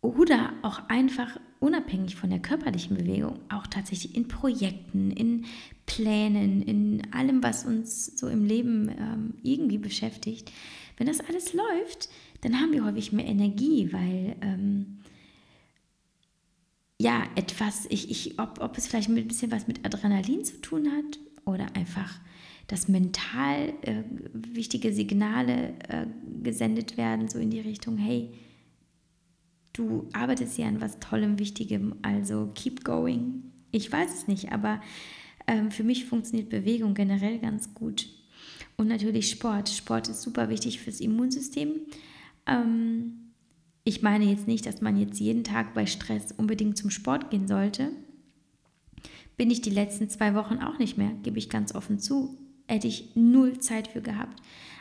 [0.00, 5.46] oder auch einfach unabhängig von der körperlichen Bewegung, auch tatsächlich in Projekten, in
[5.86, 10.52] Plänen, in allem, was uns so im Leben ähm, irgendwie beschäftigt.
[10.98, 12.10] Wenn das alles läuft,
[12.42, 14.98] dann haben wir häufig mehr Energie, weil ähm,
[16.98, 20.90] ja, etwas, ich, ich, ob, ob es vielleicht ein bisschen was mit Adrenalin zu tun
[20.92, 22.20] hat oder einfach,
[22.66, 24.02] dass mental äh,
[24.34, 26.06] wichtige Signale äh,
[26.42, 28.34] gesendet werden, so in die Richtung, hey,
[29.74, 33.52] du arbeitest ja an was Tollem, Wichtigem, also keep going.
[33.70, 34.80] Ich weiß es nicht, aber
[35.46, 38.08] ähm, für mich funktioniert Bewegung generell ganz gut.
[38.76, 39.68] Und natürlich Sport.
[39.68, 41.80] Sport ist super wichtig fürs Immunsystem.
[42.46, 43.32] Ähm,
[43.84, 47.46] ich meine jetzt nicht, dass man jetzt jeden Tag bei Stress unbedingt zum Sport gehen
[47.46, 47.90] sollte.
[49.36, 52.38] Bin ich die letzten zwei Wochen auch nicht mehr, gebe ich ganz offen zu.
[52.66, 54.40] Hätte ich null Zeit für gehabt.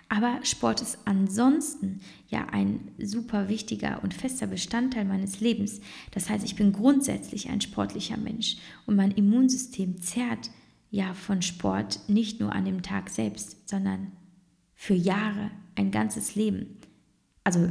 [0.09, 5.81] Aber Sport ist ansonsten ja ein super wichtiger und fester Bestandteil meines Lebens.
[6.11, 10.51] Das heißt, ich bin grundsätzlich ein sportlicher Mensch und mein Immunsystem zerrt
[10.91, 14.11] ja von Sport nicht nur an dem Tag selbst, sondern
[14.75, 16.77] für Jahre, ein ganzes Leben.
[17.43, 17.67] Also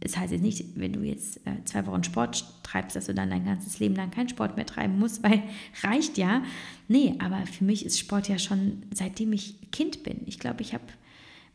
[0.00, 3.30] das heißt jetzt nicht, wenn du jetzt äh, zwei Wochen Sport treibst, dass du dann
[3.30, 5.42] dein ganzes Leben lang keinen Sport mehr treiben musst, weil
[5.82, 6.42] reicht ja.
[6.88, 10.20] Nee, aber für mich ist Sport ja schon seitdem ich Kind bin.
[10.26, 10.84] Ich glaube, ich habe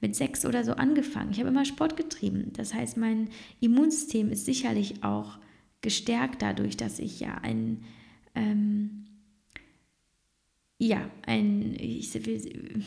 [0.01, 1.31] mit sechs oder so angefangen.
[1.31, 2.51] Ich habe immer Sport getrieben.
[2.53, 3.29] Das heißt, mein
[3.59, 5.39] Immunsystem ist sicherlich auch
[5.81, 7.83] gestärkt dadurch, dass ich ja ein,
[8.35, 9.05] ähm,
[10.77, 12.83] ja, ein ich will,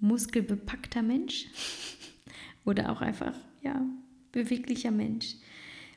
[0.00, 1.46] muskelbepackter Mensch
[2.64, 3.86] oder auch einfach, ja,
[4.32, 5.36] beweglicher Mensch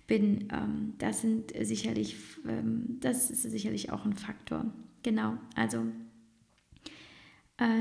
[0.05, 2.15] bin, ähm, das sind sicherlich,
[2.47, 4.73] ähm, das ist sicherlich auch ein Faktor.
[5.03, 5.83] Genau, also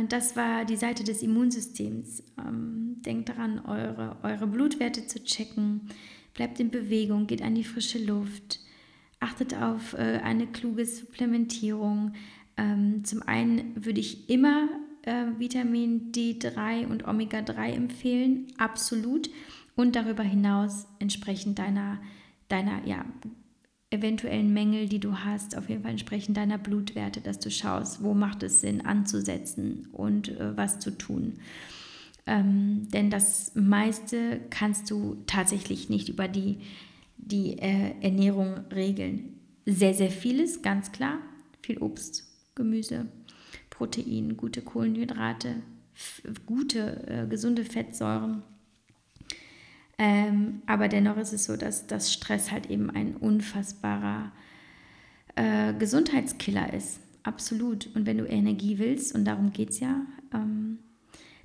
[0.09, 2.23] das war die Seite des Immunsystems.
[2.39, 5.89] Ähm, denkt daran, eure, eure Blutwerte zu checken,
[6.35, 8.61] bleibt in Bewegung, geht an die frische Luft,
[9.21, 12.13] achtet auf äh, eine kluge Supplementierung.
[12.57, 14.69] Ähm, zum einen würde ich immer
[15.03, 19.31] äh, Vitamin D3 und Omega-3 empfehlen, absolut
[19.75, 22.01] und darüber hinaus entsprechend deiner,
[22.49, 23.05] deiner ja,
[23.91, 28.15] eventuellen Mängel, die du hast, auf jeden Fall entsprechend deiner Blutwerte, dass du schaust, wo
[28.15, 31.35] macht es Sinn anzusetzen und äh, was zu tun.
[32.27, 36.59] Ähm, denn das meiste kannst du tatsächlich nicht über die,
[37.17, 39.39] die äh, Ernährung regeln.
[39.65, 41.19] Sehr, sehr vieles, ganz klar.
[41.63, 42.25] Viel Obst,
[42.57, 43.07] Gemüse,
[43.71, 45.63] Protein, gute Kohlenhydrate,
[46.45, 48.43] gute, äh, gesunde Fettsäuren
[49.99, 54.33] ähm, aber dennoch ist es so, dass das Stress halt eben ein unfassbarer
[55.35, 57.01] äh, Gesundheitskiller ist.
[57.23, 57.89] Absolut.
[57.95, 60.79] Und wenn du Energie willst, und darum geht es ja, ähm,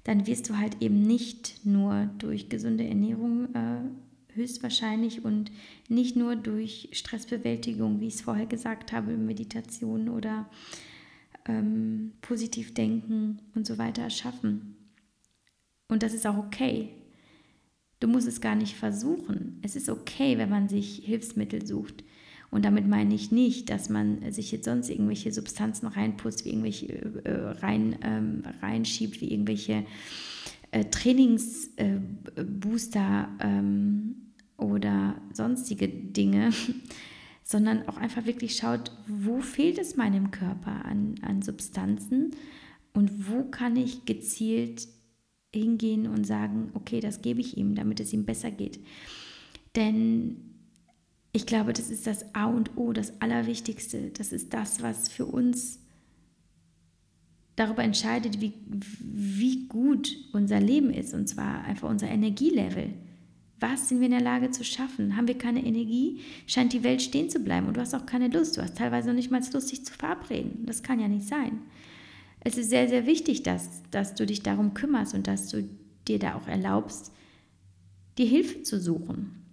[0.04, 5.52] dann wirst du halt eben nicht nur durch gesunde Ernährung äh, höchstwahrscheinlich und
[5.89, 10.49] nicht nur durch Stressbewältigung, wie ich es vorher gesagt habe, Meditation oder
[11.47, 14.76] ähm, positiv denken und so weiter schaffen.
[15.88, 16.89] Und das ist auch okay.
[18.02, 19.60] Du musst es gar nicht versuchen.
[19.62, 22.04] Es ist okay, wenn man sich Hilfsmittel sucht.
[22.49, 26.88] Und damit meine ich nicht, dass man sich jetzt sonst irgendwelche Substanzen reinpusst, wie irgendwelche
[27.24, 29.86] äh, rein, ähm, reinschiebt, wie irgendwelche
[30.72, 34.16] äh, Trainingsbooster äh, ähm,
[34.58, 36.49] oder sonstige Dinge,
[37.43, 42.32] sondern auch einfach wirklich schaut, wo fehlt es meinem Körper an, an Substanzen
[42.93, 44.88] und wo kann ich gezielt
[45.54, 48.80] hingehen und sagen, okay, das gebe ich ihm, damit es ihm besser geht.
[49.76, 50.38] Denn
[51.34, 54.12] ich glaube, das ist das A und O, das Allerwichtigste.
[54.12, 55.80] Das ist das, was für uns
[57.56, 62.93] darüber entscheidet, wie, wie gut unser Leben ist, und zwar einfach unser Energielevel.
[63.60, 65.16] Was sind wir in der Lage zu schaffen?
[65.16, 68.28] Haben wir keine Energie, scheint die Welt stehen zu bleiben und du hast auch keine
[68.28, 68.58] Lust.
[68.58, 70.66] Du hast teilweise noch nicht mal Lust, dich zu verabreden.
[70.66, 71.60] Das kann ja nicht sein.
[72.43, 75.67] Es ist sehr, sehr wichtig, dass, dass du dich darum kümmerst und dass du
[76.07, 77.11] dir da auch erlaubst,
[78.17, 79.43] die Hilfe zu suchen.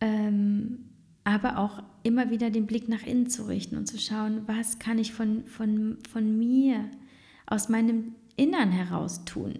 [0.00, 0.90] Ähm,
[1.24, 4.98] aber auch immer wieder den Blick nach innen zu richten und zu schauen, was kann
[4.98, 6.90] ich von, von, von mir,
[7.46, 9.58] aus meinem Innern heraus tun.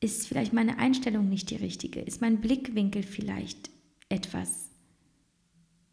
[0.00, 2.00] Ist vielleicht meine Einstellung nicht die richtige?
[2.00, 3.70] Ist mein Blickwinkel vielleicht
[4.08, 4.70] etwas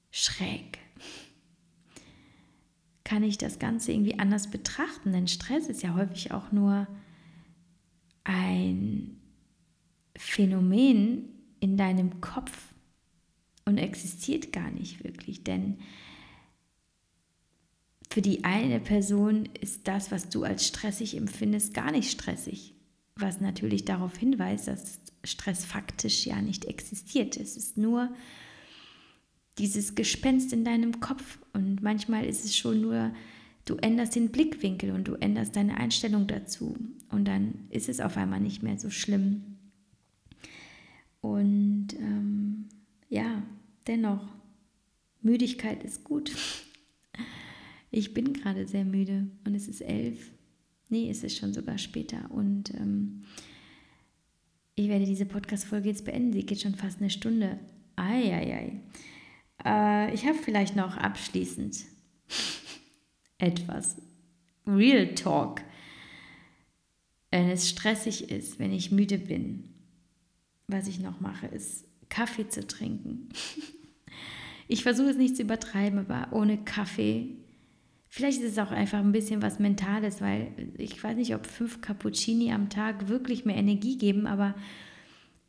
[0.09, 0.79] schräg?
[3.03, 5.11] Kann ich das Ganze irgendwie anders betrachten?
[5.11, 6.87] Denn Stress ist ja häufig auch nur
[8.23, 9.19] ein
[10.15, 11.29] Phänomen
[11.59, 12.73] in deinem Kopf
[13.65, 15.77] und existiert gar nicht wirklich, denn
[18.09, 22.75] für die eine Person ist das, was du als stressig empfindest, gar nicht stressig,
[23.15, 27.37] was natürlich darauf hinweist, dass Stress faktisch ja nicht existiert.
[27.37, 28.13] Es ist nur
[29.57, 33.13] dieses Gespenst in deinem Kopf und manchmal ist es schon nur,
[33.65, 36.75] du änderst den Blickwinkel und du änderst deine Einstellung dazu
[37.09, 39.57] und dann ist es auf einmal nicht mehr so schlimm.
[41.21, 42.65] Und ähm,
[43.09, 43.43] ja,
[43.87, 44.27] dennoch,
[45.21, 46.31] Müdigkeit ist gut.
[47.95, 50.31] Ich bin gerade sehr müde und es ist elf.
[50.89, 52.31] Nee, es ist schon sogar später.
[52.31, 53.21] Und ähm,
[54.73, 56.33] ich werde diese Podcast-Folge jetzt beenden.
[56.33, 57.59] Sie geht schon fast eine Stunde.
[57.95, 58.81] Eieiei.
[59.65, 61.83] Äh, ich habe vielleicht noch abschließend
[63.37, 63.97] etwas.
[64.67, 65.61] Real Talk.
[67.31, 69.73] Wenn es stressig ist, wenn ich müde bin,
[70.67, 73.29] was ich noch mache, ist Kaffee zu trinken.
[74.67, 77.35] Ich versuche es nicht zu übertreiben, aber ohne Kaffee.
[78.07, 81.81] Vielleicht ist es auch einfach ein bisschen was Mentales, weil ich weiß nicht, ob fünf
[81.81, 84.55] Cappuccini am Tag wirklich mehr Energie geben, aber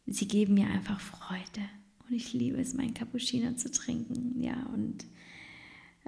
[0.07, 1.69] sie geben mir einfach Freude.
[2.09, 4.41] Und ich liebe es, mein Cappuccino zu trinken.
[4.41, 5.05] Ja, und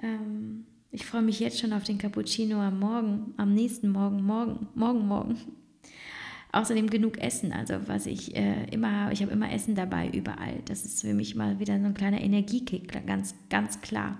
[0.01, 4.67] ähm, ich freue mich jetzt schon auf den Cappuccino am Morgen, am nächsten Morgen, morgen,
[4.75, 5.37] morgen, morgen.
[6.53, 10.61] Außerdem genug Essen, also was ich äh, immer habe, ich habe immer Essen dabei, überall.
[10.65, 14.19] Das ist für mich mal wieder so ein kleiner Energiekick, ganz, ganz klar.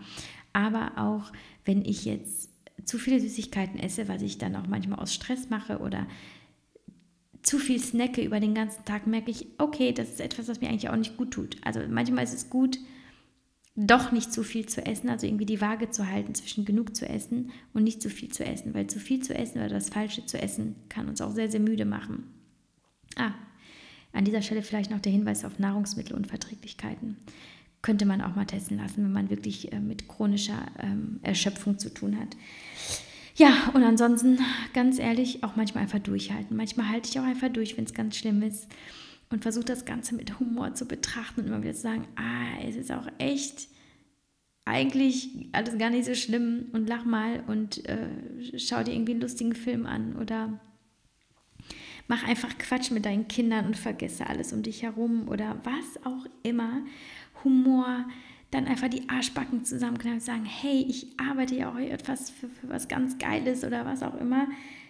[0.52, 1.32] Aber auch
[1.64, 2.50] wenn ich jetzt
[2.84, 6.06] zu viele Süßigkeiten esse, was ich dann auch manchmal aus Stress mache oder
[7.48, 10.68] zu viel snacke über den ganzen Tag, merke ich, okay, das ist etwas, was mir
[10.68, 11.56] eigentlich auch nicht gut tut.
[11.64, 12.78] Also manchmal ist es gut,
[13.74, 17.08] doch nicht zu viel zu essen, also irgendwie die Waage zu halten zwischen genug zu
[17.08, 20.26] essen und nicht zu viel zu essen, weil zu viel zu essen oder das Falsche
[20.26, 22.26] zu essen kann uns auch sehr, sehr müde machen.
[23.16, 23.32] Ah,
[24.12, 27.16] an dieser Stelle vielleicht noch der Hinweis auf Nahrungsmittelunverträglichkeiten.
[27.82, 31.94] Könnte man auch mal testen lassen, wenn man wirklich äh, mit chronischer ähm, Erschöpfung zu
[31.94, 32.36] tun hat.
[33.38, 34.40] Ja, und ansonsten,
[34.74, 36.58] ganz ehrlich, auch manchmal einfach durchhalten.
[36.58, 38.68] Manchmal halte ich auch einfach durch, wenn es ganz schlimm ist
[39.30, 42.76] und versuche das Ganze mit Humor zu betrachten und immer wieder zu sagen, ah, es
[42.76, 43.68] ist auch echt
[44.66, 48.08] eigentlich alles gar nicht so schlimm und lach mal und äh,
[48.58, 50.60] schau dir irgendwie einen lustigen Film an oder
[52.08, 56.26] mach einfach Quatsch mit deinen Kindern und vergesse alles um dich herum oder was auch
[56.42, 56.82] immer.
[57.44, 58.06] Humor,
[58.52, 62.70] dann einfach die Arschbacken zusammenknallen und sagen, hey, ich arbeite ja auch etwas für, für
[62.70, 64.48] was ganz Geiles oder was auch immer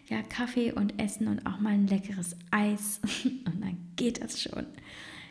[0.10, 4.66] ja, Kaffee und Essen und auch mal ein leckeres Eis und dann geht das schon.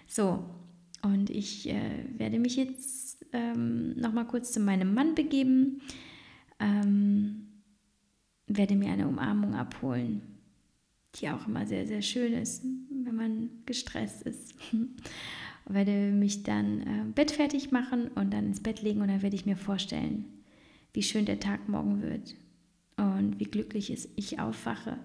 [0.07, 0.45] So,
[1.03, 5.81] und ich äh, werde mich jetzt ähm, noch mal kurz zu meinem Mann begeben,
[6.61, 7.47] ähm,
[8.47, 10.23] werde mir eine Umarmung abholen,
[11.17, 14.55] die auch immer sehr, sehr schön ist, wenn man gestresst ist.
[15.69, 19.37] werde mich dann äh, Bett fertig machen und dann ins Bett legen und dann werde
[19.37, 20.25] ich mir vorstellen,
[20.93, 22.37] wie schön der Tag morgen wird
[22.97, 24.99] und wie glücklich ist ich aufwache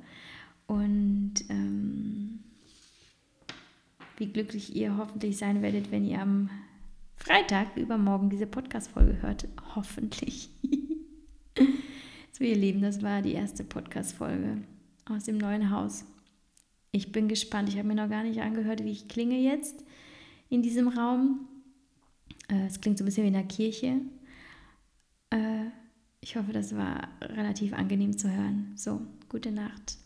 [0.67, 2.39] und ähm,
[4.17, 6.49] wie glücklich ihr hoffentlich sein werdet, wenn ihr am
[7.15, 9.47] Freitag übermorgen diese Podcast-Folge hört.
[9.75, 10.49] Hoffentlich.
[12.31, 14.57] so, ihr Lieben, das war die erste Podcast-Folge
[15.05, 16.05] aus dem neuen Haus.
[16.91, 17.69] Ich bin gespannt.
[17.69, 19.83] Ich habe mir noch gar nicht angehört, wie ich klinge jetzt
[20.51, 21.47] in diesem Raum.
[22.49, 24.01] Äh, es klingt so ein bisschen wie in der Kirche.
[25.31, 25.65] Äh,
[26.19, 28.73] ich hoffe, das war relativ angenehm zu hören.
[28.75, 29.97] So, gute Nacht.